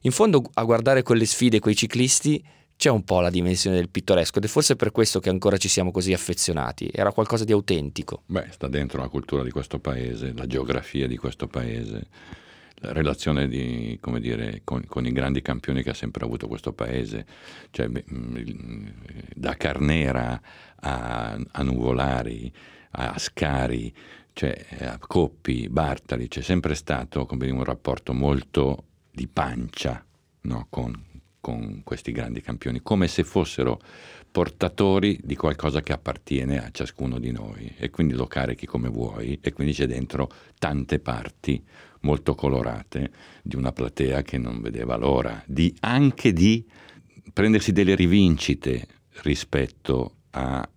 In 0.02 0.12
fondo 0.12 0.42
a 0.54 0.62
guardare 0.62 1.02
quelle 1.02 1.26
sfide, 1.26 1.58
quei 1.58 1.74
ciclisti, 1.74 2.40
c'è 2.78 2.90
un 2.90 3.02
po' 3.02 3.18
la 3.18 3.28
dimensione 3.28 3.74
del 3.74 3.88
pittoresco 3.88 4.38
ed 4.38 4.44
è 4.44 4.46
forse 4.46 4.76
per 4.76 4.92
questo 4.92 5.18
che 5.18 5.30
ancora 5.30 5.56
ci 5.56 5.66
siamo 5.66 5.90
così 5.90 6.12
affezionati. 6.12 6.88
Era 6.92 7.10
qualcosa 7.10 7.42
di 7.42 7.50
autentico. 7.50 8.22
Beh, 8.26 8.46
sta 8.50 8.68
dentro 8.68 9.00
la 9.00 9.08
cultura 9.08 9.42
di 9.42 9.50
questo 9.50 9.80
paese, 9.80 10.32
la 10.36 10.46
geografia 10.46 11.08
di 11.08 11.16
questo 11.16 11.48
paese, 11.48 12.06
la 12.76 12.92
relazione 12.92 13.48
di, 13.48 13.98
dire, 14.20 14.60
con, 14.62 14.86
con, 14.86 15.04
i 15.04 15.10
grandi 15.10 15.42
campioni 15.42 15.82
che 15.82 15.90
ha 15.90 15.94
sempre 15.94 16.24
avuto 16.24 16.46
questo 16.46 16.72
paese, 16.72 17.26
cioè, 17.70 17.88
mm, 17.88 18.86
da 19.34 19.56
Carnera 19.56 20.40
a, 20.76 21.36
a 21.50 21.62
Nuvolari, 21.64 22.52
a 22.90 23.18
Scari, 23.18 23.92
cioè, 24.32 24.56
a 24.82 24.98
Coppi, 24.98 25.68
Bartali, 25.68 26.28
c'è 26.28 26.42
sempre 26.42 26.76
stato 26.76 27.26
dire, 27.32 27.50
un 27.50 27.64
rapporto 27.64 28.12
molto 28.12 28.84
di 29.10 29.26
pancia 29.26 30.04
no? 30.42 30.68
con, 30.70 31.08
con 31.40 31.83
questi 31.85 32.12
grandi 32.12 32.40
campioni, 32.40 32.81
come 32.83 33.09
se 33.09 33.24
fossero 33.24 33.81
portatori 34.31 35.18
di 35.22 35.37
qualcosa 35.37 35.81
che 35.81 35.92
appartiene 35.92 36.62
a 36.62 36.70
ciascuno 36.70 37.18
di 37.18 37.31
noi 37.33 37.74
e 37.79 37.90
quindi 37.90 38.14
lo 38.14 38.27
carichi 38.27 38.66
come 38.66 38.88
vuoi 38.88 39.38
e 39.40 39.53
quindi 39.53 39.72
c'è 39.72 39.87
dentro 39.87 40.31
tante 40.59 40.98
parti 40.98 41.64
molto 42.01 42.35
colorate 42.35 43.11
di 43.42 43.57
una 43.57 43.72
platea 43.72 44.22
che 44.22 44.38
non 44.38 44.61
vedeva 44.61 44.96
l'ora 44.96 45.42
di, 45.46 45.74
anche 45.81 46.33
di 46.33 46.64
prendersi 47.33 47.72
delle 47.72 47.94
rivincite 47.94 48.87
rispetto 49.22 50.16
a 50.31 50.68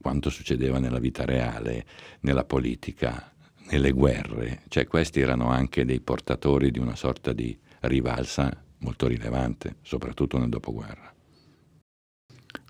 quanto 0.00 0.30
succedeva 0.30 0.78
nella 0.78 0.98
vita 0.98 1.24
reale, 1.24 1.84
nella 2.20 2.44
politica, 2.44 3.32
nelle 3.70 3.92
guerre, 3.92 4.62
cioè 4.68 4.86
questi 4.86 5.20
erano 5.20 5.48
anche 5.48 5.84
dei 5.84 6.00
portatori 6.00 6.70
di 6.70 6.78
una 6.78 6.96
sorta 6.96 7.32
di 7.32 7.56
rivalsa 7.80 8.64
molto 8.78 9.06
rilevante, 9.06 9.76
soprattutto 9.82 10.38
nel 10.38 10.48
dopoguerra. 10.48 11.12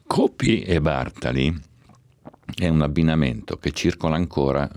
Coppi 0.06 0.62
e 0.62 0.80
Bartali 0.80 1.54
è 2.56 2.68
un 2.68 2.82
abbinamento 2.82 3.58
che 3.58 3.72
circola 3.72 4.16
ancora 4.16 4.68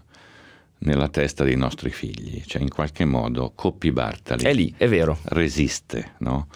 nella 0.80 1.10
testa 1.10 1.44
dei 1.44 1.56
nostri 1.56 1.90
figli, 1.90 2.44
cioè 2.46 2.62
in 2.62 2.70
qualche 2.70 3.06
modo 3.06 3.52
Coppi 3.56 3.92
Bartali 3.92 4.44
è 4.44 4.54
lì, 4.54 4.74
è 4.76 4.88
vero, 4.88 5.20
resiste, 5.26 6.16
no? 6.20 6.48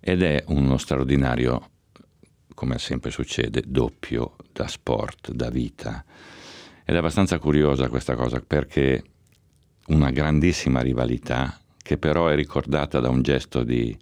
Ed 0.00 0.22
è 0.22 0.44
uno 0.48 0.76
straordinario, 0.76 1.70
come 2.54 2.78
sempre 2.78 3.10
succede, 3.10 3.62
doppio 3.66 4.36
da 4.52 4.66
sport, 4.66 5.32
da 5.32 5.50
vita. 5.50 6.04
Ed 6.84 6.94
è 6.94 6.98
abbastanza 6.98 7.38
curiosa 7.38 7.88
questa 7.88 8.16
cosa 8.16 8.40
perché 8.40 9.02
una 9.86 10.10
grandissima 10.10 10.80
rivalità 10.80 11.58
che 11.76 11.96
però 11.96 12.28
è 12.28 12.34
ricordata 12.34 13.00
da 13.00 13.08
un 13.08 13.22
gesto 13.22 13.62
di 13.62 13.96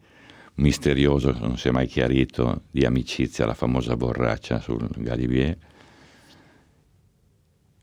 misterioso, 0.59 1.37
non 1.39 1.57
si 1.57 1.69
è 1.69 1.71
mai 1.71 1.87
chiarito, 1.87 2.63
di 2.71 2.85
amicizia, 2.85 3.47
la 3.47 3.55
famosa 3.55 3.97
borraccia 3.97 4.61
sul 4.61 4.89
Galibier. 4.97 5.57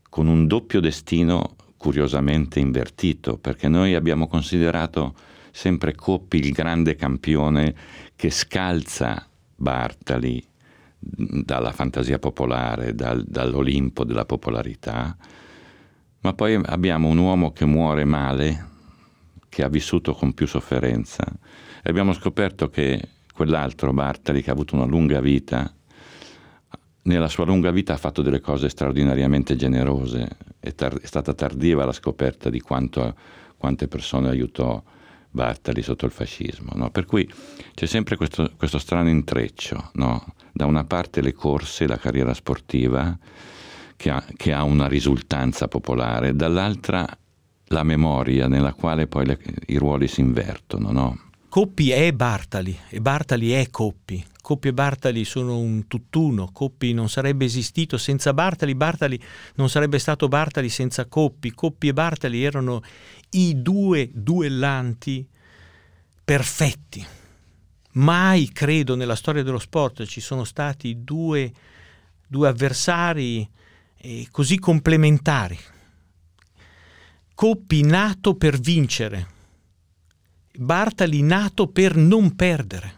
con 0.08 0.28
un 0.28 0.46
doppio 0.46 0.80
destino 0.80 1.56
curiosamente 1.76 2.58
invertito, 2.58 3.36
perché 3.36 3.68
noi 3.68 3.94
abbiamo 3.94 4.28
considerato 4.28 5.14
sempre 5.50 5.94
Coppi 5.94 6.38
il 6.38 6.52
grande 6.52 6.94
campione 6.96 7.74
che 8.16 8.30
scalza 8.30 9.28
Bartali 9.54 10.42
dalla 10.98 11.72
fantasia 11.72 12.18
popolare, 12.18 12.94
dal, 12.94 13.24
dall'Olimpo 13.24 14.04
della 14.04 14.24
popolarità, 14.24 15.16
ma 16.20 16.32
poi 16.32 16.54
abbiamo 16.64 17.08
un 17.08 17.18
uomo 17.18 17.52
che 17.52 17.66
muore 17.66 18.04
male, 18.04 18.68
che 19.48 19.62
ha 19.62 19.68
vissuto 19.68 20.14
con 20.14 20.32
più 20.32 20.46
sofferenza, 20.46 21.24
e 21.86 21.90
abbiamo 21.90 22.12
scoperto 22.12 22.68
che 22.68 23.10
quell'altro 23.32 23.92
Bartali, 23.92 24.42
che 24.42 24.50
ha 24.50 24.54
avuto 24.54 24.74
una 24.74 24.86
lunga 24.86 25.20
vita, 25.20 25.72
nella 27.02 27.28
sua 27.28 27.44
lunga 27.44 27.70
vita 27.70 27.92
ha 27.92 27.96
fatto 27.96 28.22
delle 28.22 28.40
cose 28.40 28.68
straordinariamente 28.68 29.54
generose, 29.54 30.28
è, 30.58 30.74
tar- 30.74 30.98
è 30.98 31.06
stata 31.06 31.32
tardiva 31.32 31.84
la 31.84 31.92
scoperta 31.92 32.50
di 32.50 32.58
quanto, 32.58 33.14
quante 33.56 33.86
persone 33.86 34.28
aiutò 34.28 34.82
Bartali 35.30 35.80
sotto 35.80 36.06
il 36.06 36.10
fascismo. 36.10 36.72
No? 36.74 36.90
Per 36.90 37.04
cui 37.04 37.32
c'è 37.72 37.86
sempre 37.86 38.16
questo, 38.16 38.50
questo 38.56 38.78
strano 38.78 39.08
intreccio, 39.08 39.90
no? 39.92 40.34
da 40.52 40.66
una 40.66 40.82
parte 40.82 41.20
le 41.20 41.34
corse, 41.34 41.86
la 41.86 41.98
carriera 41.98 42.34
sportiva, 42.34 43.16
che 43.94 44.10
ha, 44.10 44.24
che 44.34 44.52
ha 44.52 44.64
una 44.64 44.88
risultanza 44.88 45.68
popolare, 45.68 46.34
dall'altra 46.34 47.06
la 47.66 47.84
memoria 47.84 48.48
nella 48.48 48.72
quale 48.72 49.06
poi 49.06 49.26
le, 49.26 49.38
i 49.66 49.76
ruoli 49.76 50.08
si 50.08 50.20
invertono. 50.20 50.90
No? 50.90 51.20
Coppi 51.56 51.90
è 51.90 52.12
Bartali 52.12 52.78
e 52.90 53.00
Bartali 53.00 53.52
è 53.52 53.70
Coppi. 53.70 54.22
Coppi 54.42 54.68
e 54.68 54.74
Bartali 54.74 55.24
sono 55.24 55.56
un 55.56 55.88
tutt'uno. 55.88 56.50
Coppi 56.52 56.92
non 56.92 57.08
sarebbe 57.08 57.46
esistito 57.46 57.96
senza 57.96 58.34
Bartali, 58.34 58.74
Bartali 58.74 59.18
non 59.54 59.70
sarebbe 59.70 59.98
stato 59.98 60.28
Bartali 60.28 60.68
senza 60.68 61.06
Coppi. 61.06 61.52
Coppi 61.52 61.88
e 61.88 61.94
Bartali 61.94 62.44
erano 62.44 62.82
i 63.30 63.62
due 63.62 64.10
duellanti 64.12 65.26
perfetti. 66.22 67.02
Mai, 67.92 68.50
credo, 68.52 68.94
nella 68.94 69.16
storia 69.16 69.42
dello 69.42 69.58
sport 69.58 70.04
ci 70.04 70.20
sono 70.20 70.44
stati 70.44 71.04
due, 71.04 71.50
due 72.26 72.48
avversari 72.48 73.48
eh, 73.96 74.28
così 74.30 74.58
complementari. 74.58 75.58
Coppi 77.34 77.80
nato 77.80 78.34
per 78.34 78.58
vincere, 78.58 79.35
Bartali 80.58 81.22
nato 81.22 81.68
per 81.68 81.96
non 81.96 82.34
perdere. 82.34 82.94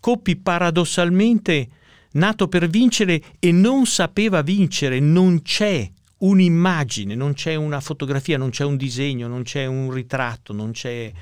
Coppi 0.00 0.36
paradossalmente 0.36 1.68
nato 2.12 2.48
per 2.48 2.68
vincere 2.68 3.22
e 3.38 3.52
non 3.52 3.86
sapeva 3.86 4.42
vincere, 4.42 5.00
non 5.00 5.42
c'è 5.42 5.90
un'immagine, 6.18 7.14
non 7.14 7.34
c'è 7.34 7.54
una 7.54 7.80
fotografia, 7.80 8.38
non 8.38 8.50
c'è 8.50 8.64
un 8.64 8.76
disegno, 8.76 9.28
non 9.28 9.42
c'è 9.42 9.66
un 9.66 9.90
ritratto, 9.90 10.52
non 10.52 10.72
c'è 10.72 11.12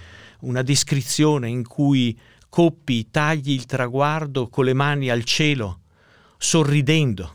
una 0.41 0.63
descrizione 0.63 1.49
in 1.49 1.67
cui 1.67 2.17
Coppi 2.55 3.11
tagli 3.11 3.51
il 3.51 3.67
traguardo 3.67 4.47
con 4.47 4.65
le 4.65 4.75
mani 4.75 5.11
al 5.11 5.25
cielo, 5.25 5.81
sorridendo. 6.39 7.35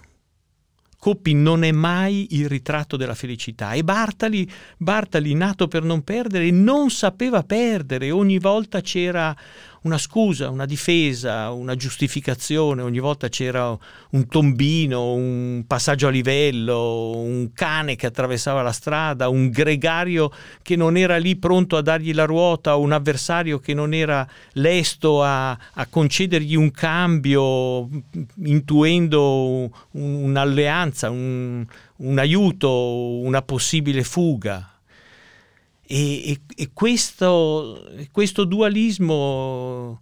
Coppi 0.99 1.33
non 1.33 1.63
è 1.63 1.71
mai 1.71 2.27
il 2.31 2.49
ritratto 2.49 2.97
della 2.97 3.15
felicità 3.15 3.71
e 3.71 3.85
Bartali, 3.85 4.49
Bartali 4.77 5.33
nato 5.33 5.69
per 5.69 5.81
non 5.81 6.03
perdere, 6.03 6.51
non 6.51 6.89
sapeva 6.89 7.41
perdere, 7.43 8.11
ogni 8.11 8.37
volta 8.37 8.81
c'era 8.81 9.33
una 9.81 9.97
scusa, 9.97 10.49
una 10.49 10.65
difesa, 10.65 11.51
una 11.51 11.75
giustificazione, 11.75 12.81
ogni 12.81 12.99
volta 12.99 13.29
c'era 13.29 13.77
un 14.11 14.27
tombino, 14.27 15.13
un 15.13 15.63
passaggio 15.65 16.07
a 16.07 16.09
livello, 16.09 17.15
un 17.15 17.51
cane 17.53 17.95
che 17.95 18.07
attraversava 18.07 18.61
la 18.61 18.71
strada, 18.71 19.29
un 19.29 19.49
gregario 19.49 20.31
che 20.61 20.75
non 20.75 20.97
era 20.97 21.17
lì 21.17 21.37
pronto 21.37 21.77
a 21.77 21.81
dargli 21.81 22.13
la 22.13 22.25
ruota, 22.25 22.75
un 22.75 22.91
avversario 22.91 23.59
che 23.59 23.73
non 23.73 23.93
era 23.93 24.27
lesto 24.53 25.23
a, 25.23 25.51
a 25.51 25.87
concedergli 25.89 26.55
un 26.55 26.71
cambio, 26.71 27.87
intuendo 28.43 29.71
un'alleanza, 29.91 31.09
un, 31.09 31.65
un 31.97 32.19
aiuto, 32.19 33.19
una 33.19 33.41
possibile 33.41 34.03
fuga. 34.03 34.78
E, 35.91 36.29
e, 36.29 36.39
e 36.55 36.69
questo, 36.71 37.83
questo, 38.11 38.43
dualismo, 38.43 39.99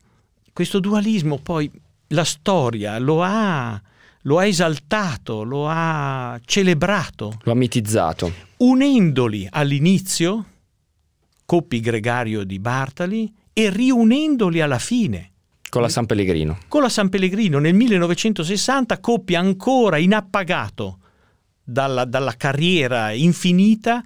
questo 0.52 0.82
dualismo 0.82 1.38
poi 1.38 1.72
la 2.08 2.26
storia 2.26 3.00
lo 3.00 3.24
ha, 3.24 3.82
lo 4.24 4.38
ha 4.38 4.46
esaltato, 4.46 5.44
lo 5.44 5.66
ha 5.70 6.38
celebrato. 6.44 7.40
Lo 7.44 7.54
ha 7.54 7.56
mitizzato. 7.56 8.34
Unendoli 8.58 9.48
all'inizio, 9.50 10.46
Coppi 11.46 11.80
Gregario 11.80 12.44
di 12.44 12.60
Bartali, 12.60 13.34
e 13.54 13.70
riunendoli 13.70 14.60
alla 14.60 14.80
fine. 14.80 15.32
Con 15.70 15.82
la 15.82 15.90
San 15.90 16.06
Pellegrino. 16.06 16.58
Con 16.68 16.82
la 16.82 16.90
San 16.90 17.08
Pellegrino 17.08 17.60
nel 17.60 17.74
1960, 17.74 19.00
Coppi 19.00 19.36
ancora 19.36 19.98
inappagato 19.98 21.00
dalla, 21.64 22.04
dalla 22.04 22.34
carriera 22.36 23.12
infinita, 23.12 24.04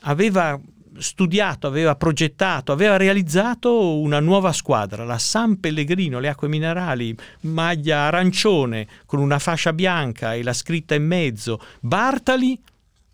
aveva 0.00 0.58
studiato, 0.98 1.66
aveva 1.66 1.96
progettato, 1.96 2.72
aveva 2.72 2.96
realizzato 2.96 3.98
una 3.98 4.20
nuova 4.20 4.52
squadra, 4.52 5.04
la 5.04 5.18
San 5.18 5.60
Pellegrino, 5.60 6.18
le 6.18 6.28
acque 6.28 6.48
minerali, 6.48 7.16
maglia 7.42 8.00
arancione 8.00 8.86
con 9.06 9.20
una 9.20 9.38
fascia 9.38 9.72
bianca 9.72 10.34
e 10.34 10.42
la 10.42 10.52
scritta 10.52 10.94
in 10.94 11.06
mezzo, 11.06 11.60
Bartali, 11.80 12.60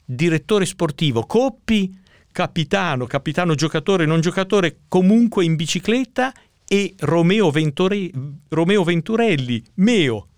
direttore 0.05 0.67
sportivo, 0.67 1.25
Coppi, 1.27 2.01
capitano, 2.33 3.07
capitano 3.07 3.55
giocatore, 3.55 4.07
non 4.07 4.21
giocatore, 4.21 4.79
comunque 4.89 5.45
in 5.45 5.55
bicicletta. 5.57 6.33
E 6.67 6.95
Romeo, 7.01 7.51
Venture, 7.51 8.11
Romeo 8.49 8.85
Venturelli, 8.85 9.63
Meo, 9.75 10.29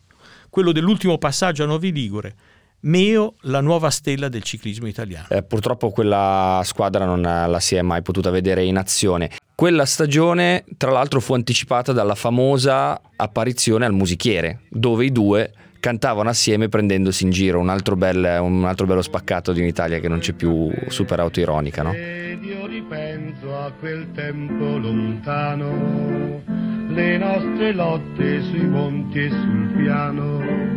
quello 0.50 0.72
dell'ultimo 0.72 1.18
passaggio 1.18 1.62
a 1.62 1.66
Novi 1.66 1.92
Ligure 1.92 2.34
Meo, 2.80 3.34
la 3.42 3.60
nuova 3.60 3.90
stella 3.90 4.28
del 4.28 4.42
ciclismo 4.42 4.86
italiano. 4.86 5.26
Eh, 5.30 5.42
purtroppo 5.42 5.90
quella 5.90 6.60
squadra 6.64 7.04
non 7.04 7.22
la 7.22 7.60
si 7.60 7.74
è 7.74 7.82
mai 7.82 8.02
potuta 8.02 8.30
vedere 8.30 8.64
in 8.64 8.76
azione. 8.76 9.30
Quella 9.54 9.86
stagione, 9.86 10.64
tra 10.76 10.90
l'altro, 10.90 11.20
fu 11.20 11.34
anticipata 11.34 11.92
dalla 11.92 12.14
famosa 12.14 13.00
apparizione 13.16 13.86
al 13.86 13.92
musichiere, 13.92 14.60
dove 14.68 15.06
i 15.06 15.12
due 15.12 15.52
cantavano 15.80 16.28
assieme 16.28 16.68
prendendosi 16.68 17.24
in 17.24 17.30
giro, 17.30 17.58
un 17.58 17.68
altro, 17.68 17.96
bel, 17.96 18.38
un 18.40 18.64
altro 18.64 18.86
bello 18.86 19.02
spaccato 19.02 19.52
di 19.52 19.60
un'Italia 19.60 19.98
che 19.98 20.08
non 20.08 20.18
c'è 20.18 20.32
più 20.32 20.70
super 20.88 21.20
autoironica, 21.20 21.82
no? 21.82 21.92
Ed 21.92 22.44
io 22.44 22.66
ripenso 22.66 23.56
a 23.56 23.72
quel 23.78 24.10
tempo 24.12 24.78
lontano, 24.78 26.42
le 26.88 27.16
nostre 27.18 27.72
lotte 27.72 28.42
sui 28.42 28.66
monti 28.66 29.20
e 29.20 29.30
sul 29.30 29.72
piano 29.76 30.75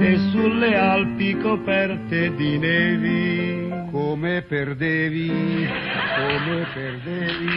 e 0.00 0.16
sulle 0.30 0.76
Alpi 0.76 1.36
coperte 1.36 2.34
di 2.34 2.56
nevi. 2.56 3.68
Come 3.90 4.40
perdevi, 4.40 5.28
come 5.28 6.66
perdevi. 6.72 7.48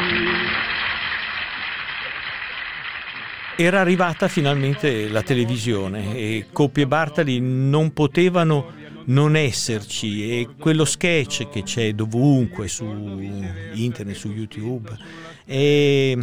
Era 3.56 3.80
arrivata 3.80 4.28
finalmente 4.28 5.08
la 5.08 5.22
televisione 5.22 6.18
e 6.18 6.48
Coppi 6.52 6.82
e 6.82 6.88
Bartali 6.88 7.40
non 7.40 7.94
potevano 7.94 8.74
non 9.06 9.38
esserci 9.38 10.42
e 10.42 10.50
quello 10.60 10.84
sketch 10.84 11.50
che 11.50 11.64
c'è 11.64 11.94
dovunque 11.94 12.68
su 12.68 12.86
internet, 13.74 14.16
su 14.16 14.30
YouTube, 14.30 14.90
e, 15.46 16.18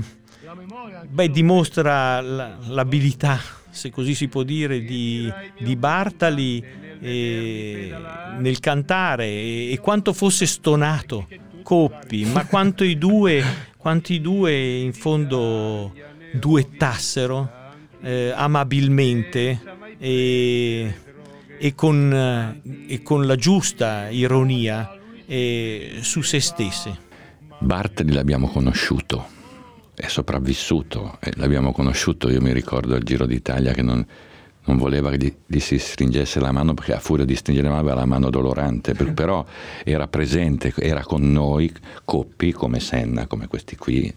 beh, 1.09 1.31
dimostra 1.31 2.21
l'abilità 2.21 3.39
se 3.71 3.91
così 3.91 4.15
si 4.15 4.29
può 4.29 4.43
dire, 4.43 4.83
di, 4.83 5.33
di 5.59 5.77
Bartali 5.77 6.63
eh, 7.01 7.95
nel 8.39 8.61
cantare 8.61 9.27
e, 9.27 9.73
e, 9.73 9.79
quanto 9.79 10.13
fosse 10.13 10.47
stonato 10.47 11.27
Coppi, 11.63 12.25
ma 12.25 12.47
quanto 12.47 12.85
i 12.85 12.99
due, 12.99 13.45
quanto 13.77 14.13
i 14.13 14.21
due 14.21 14.79
in 14.79 14.93
fondo 14.93 15.93
duettassero 16.33 17.49
eh, 18.03 18.33
amabilmente 18.35 19.61
e, 19.99 20.95
e, 21.59 21.75
con, 21.75 22.61
e, 22.89 23.03
con, 23.03 23.27
la 23.27 23.37
giusta 23.37 24.09
ironia 24.09 24.99
eh, 25.27 25.99
su 26.01 26.23
se 26.23 26.41
stesse. 26.41 27.09
Bartali 27.59 28.13
l'abbiamo 28.13 28.49
conosciuto 28.49 29.39
è 30.01 30.09
sopravvissuto, 30.09 31.19
l'abbiamo 31.35 31.73
conosciuto, 31.73 32.31
io 32.31 32.41
mi 32.41 32.55
ricordo 32.55 32.95
al 32.95 33.03
Giro 33.03 33.27
d'Italia 33.27 33.73
che 33.73 33.83
non, 33.83 34.05
non 34.65 34.79
voleva 34.79 35.11
che 35.11 35.37
gli, 35.47 35.61
si 35.61 35.79
stringesse 35.79 36.41
la 36.41 36.53
mano 36.53 36.73
perché 36.73 36.95
a 36.95 36.99
furia 36.99 37.27
di 37.27 37.37
stringere 37.37 37.69
la 37.69 37.75
mano 37.75 37.87
aveva 37.87 38.01
la 38.01 38.07
mano 38.07 38.31
dolorante, 38.31 38.95
però 39.13 39.45
era 39.85 40.09
presente, 40.09 40.73
era 40.79 41.03
con 41.03 41.31
noi, 41.31 41.71
Coppi 42.05 42.51
come 42.53 42.81
Senna, 42.81 43.27
come 43.27 43.47
questi 43.47 43.77
qui, 43.77 44.13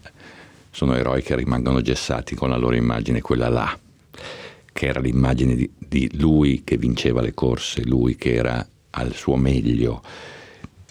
sono 0.70 0.94
eroi 0.94 1.22
che 1.22 1.36
rimangono 1.36 1.82
gessati 1.82 2.34
con 2.34 2.48
la 2.48 2.56
loro 2.56 2.74
immagine, 2.76 3.20
quella 3.20 3.50
là, 3.50 3.78
che 4.72 4.86
era 4.86 5.00
l'immagine 5.00 5.54
di, 5.54 5.70
di 5.76 6.10
lui 6.18 6.62
che 6.64 6.78
vinceva 6.78 7.20
le 7.20 7.34
corse, 7.34 7.84
lui 7.84 8.16
che 8.16 8.32
era 8.32 8.66
al 8.90 9.12
suo 9.12 9.36
meglio. 9.36 10.02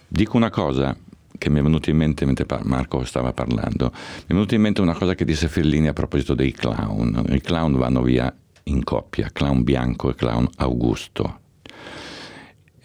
Dico 0.08 0.38
una 0.38 0.52
cosa 0.52 0.96
che 1.44 1.50
mi 1.50 1.60
è 1.60 1.62
venuta 1.62 1.90
in 1.90 1.98
mente 1.98 2.26
mentre 2.26 2.46
Marco 2.64 3.04
stava 3.04 3.34
parlando, 3.34 3.92
mi 3.92 4.00
è 4.28 4.34
venuta 4.34 4.56
in 4.56 4.62
mente 4.62 4.80
una 4.80 4.94
cosa 4.94 5.14
che 5.14 5.26
disse 5.26 5.50
Fellini 5.50 5.90
a 5.90 5.94
proposito 5.94 6.34
dei 6.34 6.54
clown. 6.54 7.22
I 7.28 7.42
clown 7.42 7.76
vanno 7.76 8.02
via 8.02 8.34
in 8.64 8.82
coppia, 8.86 9.30
clown 9.30 9.62
bianco 9.62 10.10
e 10.10 10.16
clown 10.16 10.48
Augusto. 10.56 11.40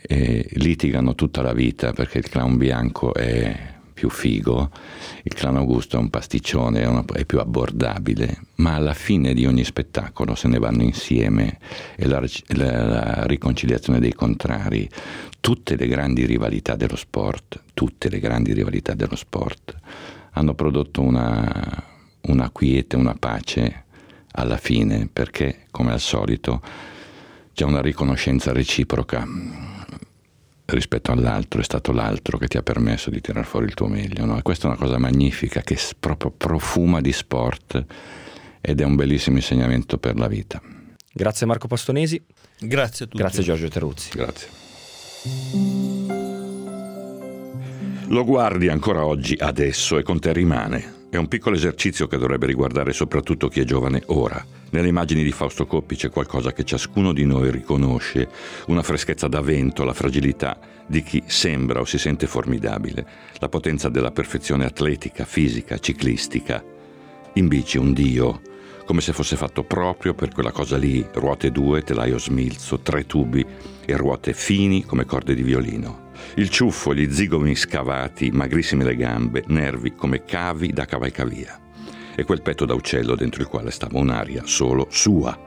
E 0.01 0.49
litigano 0.55 1.15
tutta 1.15 1.41
la 1.41 1.53
vita 1.53 1.93
perché 1.93 2.19
il 2.19 2.29
clown 2.29 2.57
bianco 2.57 3.15
è 3.15 3.77
più 3.99 4.11
figo, 4.11 4.71
il 5.25 5.35
clan 5.35 5.57
Augusto 5.57 5.97
è 5.97 5.99
un 5.99 6.09
pasticcione, 6.09 6.83
è, 6.83 6.87
una, 6.87 7.05
è, 7.15 7.25
più 7.25 7.41
abbordabile, 7.41 8.43
ma 8.57 8.77
alla 8.77 8.95
fine 8.95 9.35
di 9.35 9.45
ogni 9.45 9.65
spettacolo 9.65 10.37
se 10.37 10.47
ne 10.47 10.61
vanno 10.61 10.85
insieme 10.85 11.59
e 11.97 12.07
la, 12.07 12.23
la, 12.55 12.85
la 12.85 13.27
riconciliazione 13.27 13.99
dei 13.99 14.15
contrari, 14.15 14.89
tutte 15.41 15.75
le 15.75 15.89
grandi 15.89 16.25
rivalità 16.27 16.77
dello 16.77 16.95
sport, 16.95 17.61
tutte 17.75 18.09
le 18.09 18.21
grandi 18.21 18.53
rivalità 18.53 18.95
dello 18.95 19.17
sport 19.17 19.77
hanno 20.31 20.55
prodotto 20.55 21.03
una, 21.03 21.83
una 22.21 22.51
quiete, 22.51 22.95
una 22.95 23.17
pace 23.19 23.85
alla 24.31 24.59
fine, 24.59 25.09
perché 25.13 25.67
come 25.73 25.91
al 25.91 25.99
solito 25.99 26.63
c'è 27.53 27.65
una 27.65 27.81
riconoscenza 27.81 28.53
reciproca 28.53 29.27
rispetto 30.75 31.13
all'altro, 31.13 31.61
è 31.61 31.65
stato 31.65 31.93
l'altro 31.93 32.39
che 32.39 32.47
ti 32.47 32.57
ha 32.57 32.63
permesso 32.63 33.11
di 33.11 33.21
tirar 33.21 33.45
fuori 33.45 33.67
il 33.67 33.75
tuo 33.75 33.87
meglio. 33.87 34.25
No? 34.25 34.39
E 34.39 34.43
questa 34.43 34.67
è 34.67 34.71
una 34.71 34.79
cosa 34.79 34.99
magnifica 34.99 35.61
che 35.61 35.79
proprio 35.99 36.31
profuma 36.31 37.01
di 37.01 37.13
sport 37.13 37.85
ed 38.61 38.81
è 38.81 38.85
un 38.85 38.97
bellissimo 38.97 39.37
insegnamento 39.37 39.99
per 39.99 40.17
la 40.17 40.29
vita. 40.29 40.61
Grazie 41.13 41.47
Marco 41.47 41.69
Pastonesi. 41.69 42.23
Grazie 42.59 43.07
a 43.07 43.09
tutti. 43.09 43.23
Grazie 43.23 43.43
Giorgio 43.43 43.69
Terruzzi. 43.69 44.11
Grazie. 44.15 44.49
Lo 48.09 48.25
guardi 48.25 48.69
ancora 48.69 49.05
oggi, 49.05 49.37
adesso, 49.39 49.99
e 49.99 50.03
con 50.03 50.19
te 50.19 50.33
rimane. 50.33 50.98
È 51.11 51.17
un 51.17 51.27
piccolo 51.27 51.57
esercizio 51.57 52.07
che 52.07 52.19
dovrebbe 52.19 52.45
riguardare 52.45 52.93
soprattutto 52.93 53.49
chi 53.49 53.61
è 53.61 53.65
giovane 53.65 54.03
ora. 54.09 54.45
Nelle 54.71 54.89
immagini 54.89 55.23
di 55.23 55.33
Fausto 55.33 55.65
Coppi 55.65 55.97
c'è 55.97 56.11
qualcosa 56.11 56.53
che 56.53 56.65
ciascuno 56.65 57.15
di 57.15 57.25
noi 57.25 57.51
riconosce, 57.51 58.29
una 58.67 58.83
freschezza 58.83 59.27
da 59.27 59.41
vento, 59.41 59.85
la 59.85 59.95
fragilità 59.95 60.59
di 60.87 61.03
chi 61.03 61.23
sembra 61.25 61.81
o 61.81 61.87
si 61.87 61.97
sente 61.97 62.27
formidabile, 62.27 63.07
la 63.39 63.49
potenza 63.49 63.89
della 63.89 64.11
perfezione 64.11 64.67
atletica, 64.67 65.25
fisica, 65.25 65.79
ciclistica. 65.79 66.63
In 67.33 67.49
bici 67.49 67.79
un 67.79 67.95
dio, 67.95 68.43
come 68.85 69.01
se 69.01 69.15
fosse 69.15 69.37
fatto 69.37 69.65
proprio 69.65 70.13
per 70.13 70.29
quella 70.29 70.53
cosa 70.53 70.77
lì, 70.77 71.03
ruote 71.15 71.51
due, 71.51 71.83
telaio 71.83 72.19
smilzo, 72.19 72.81
tre 72.81 73.07
tubi 73.07 73.43
e 73.83 73.97
ruote 73.97 74.35
fini 74.35 74.85
come 74.85 75.07
corde 75.07 75.35
di 75.35 75.43
violino. 75.43 76.08
Il 76.35 76.51
ciuffo, 76.51 76.95
gli 76.95 77.11
zigomi 77.13 77.55
scavati, 77.55 78.31
magrissime 78.31 78.85
le 78.85 78.97
gambe, 78.97 79.45
nervi 79.49 79.95
come 79.95 80.25
cavi 80.25 80.73
da 80.73 80.85
cavalcavia. 80.85 81.59
E 82.15 82.25
quel 82.25 82.43
petto 82.43 82.65
da 82.65 82.75
uccello 82.75 83.15
dentro 83.15 83.43
il 83.43 83.49
quale 83.49 83.71
stava 83.71 83.99
un'aria 83.99 84.43
solo 84.45 84.87
sua. 84.91 85.39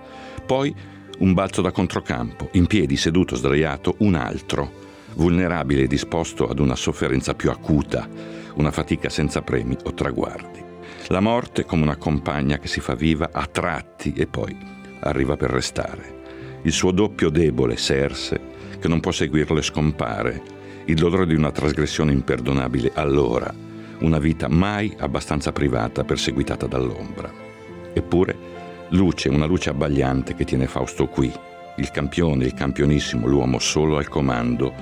Poi 0.46 0.74
un 1.20 1.34
balzo 1.34 1.62
da 1.62 1.72
controcampo, 1.72 2.50
in 2.54 2.66
piedi, 2.68 2.98
seduto, 2.98 3.36
sdraiato, 3.36 3.96
un 4.00 4.16
altro, 4.16 4.72
vulnerabile 5.14 5.84
e 5.84 5.88
disposto 5.88 6.48
ad 6.48 6.60
una 6.60 6.76
sofferenza 6.76 7.36
più 7.36 7.50
acuta, 7.52 8.08
una 8.56 8.72
fatica 8.72 9.10
senza 9.10 9.42
premi 9.42 9.78
o 9.84 9.94
traguardi. 9.94 10.64
La 11.08 11.20
morte 11.20 11.66
come 11.66 11.84
una 11.84 11.98
compagna 11.98 12.58
che 12.58 12.68
si 12.68 12.80
fa 12.80 12.96
viva 12.96 13.30
a 13.32 13.46
tratti 13.46 14.14
e 14.14 14.28
poi 14.28 14.58
arriva 15.02 15.36
per 15.36 15.50
restare. 15.50 16.20
Il 16.64 16.72
suo 16.72 16.92
doppio 16.92 17.30
debole, 17.30 17.76
Serse, 17.76 18.40
che 18.80 18.88
non 18.88 19.00
può 19.00 19.12
seguirlo 19.12 19.60
e 19.60 19.64
scompare, 19.64 20.44
il 20.86 20.96
dolore 20.96 21.28
di 21.28 21.36
una 21.36 21.52
trasgressione 21.52 22.12
imperdonabile 22.12 22.92
allora, 22.96 23.54
una 24.00 24.18
vita 24.18 24.48
mai 24.48 24.94
abbastanza 24.98 25.52
privata 25.52 26.04
perseguitata 26.04 26.66
dall'ombra. 26.66 27.32
Eppure, 27.94 28.36
luce, 28.90 29.30
una 29.30 29.46
luce 29.46 29.70
abbagliante 29.70 30.34
che 30.34 30.46
tiene 30.46 30.68
Fausto 30.68 31.08
qui, 31.08 31.32
il 31.78 31.92
campione, 31.92 32.46
il 32.46 32.54
campionissimo, 32.54 33.28
l'uomo 33.28 33.60
solo 33.60 33.98
al 33.98 34.10
comando, 34.10 34.74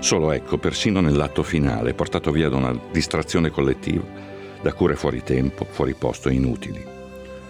solo 0.00 0.32
ecco, 0.32 0.58
persino 0.58 1.00
nell'atto 1.00 1.42
finale, 1.42 1.94
portato 1.94 2.30
via 2.32 2.48
da 2.48 2.56
una 2.56 2.78
distrazione 2.90 3.50
collettiva, 3.50 4.04
da 4.60 4.72
cure 4.72 4.96
fuori 4.96 5.22
tempo, 5.22 5.64
fuori 5.70 5.94
posto 5.94 6.28
e 6.28 6.34
inutili. 6.34 6.84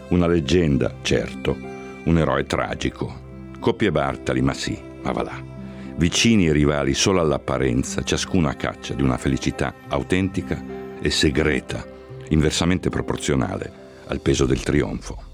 Una 0.09 0.27
leggenda, 0.27 0.95
certo, 1.03 1.57
un 2.05 2.19
eroe 2.19 2.45
tragico. 2.45 3.23
Coppie 3.59 3.91
Bartali, 3.91 4.43
ma 4.43 4.53
sì, 4.53 4.79
ma 5.03 5.13
va 5.13 5.23
là 5.23 5.54
vicini 5.97 6.47
e 6.47 6.53
rivali 6.53 6.95
solo 6.95 7.21
all'apparenza, 7.21 8.03
ciascuno 8.03 8.49
a 8.49 8.55
caccia 8.55 8.95
di 8.95 9.03
una 9.03 9.19
felicità 9.19 9.75
autentica 9.89 10.63
e 11.01 11.11
segreta, 11.11 11.85
inversamente 12.29 12.89
proporzionale 12.89 13.83
al 14.07 14.21
peso 14.21 14.47
del 14.47 14.63
trionfo. 14.63 15.34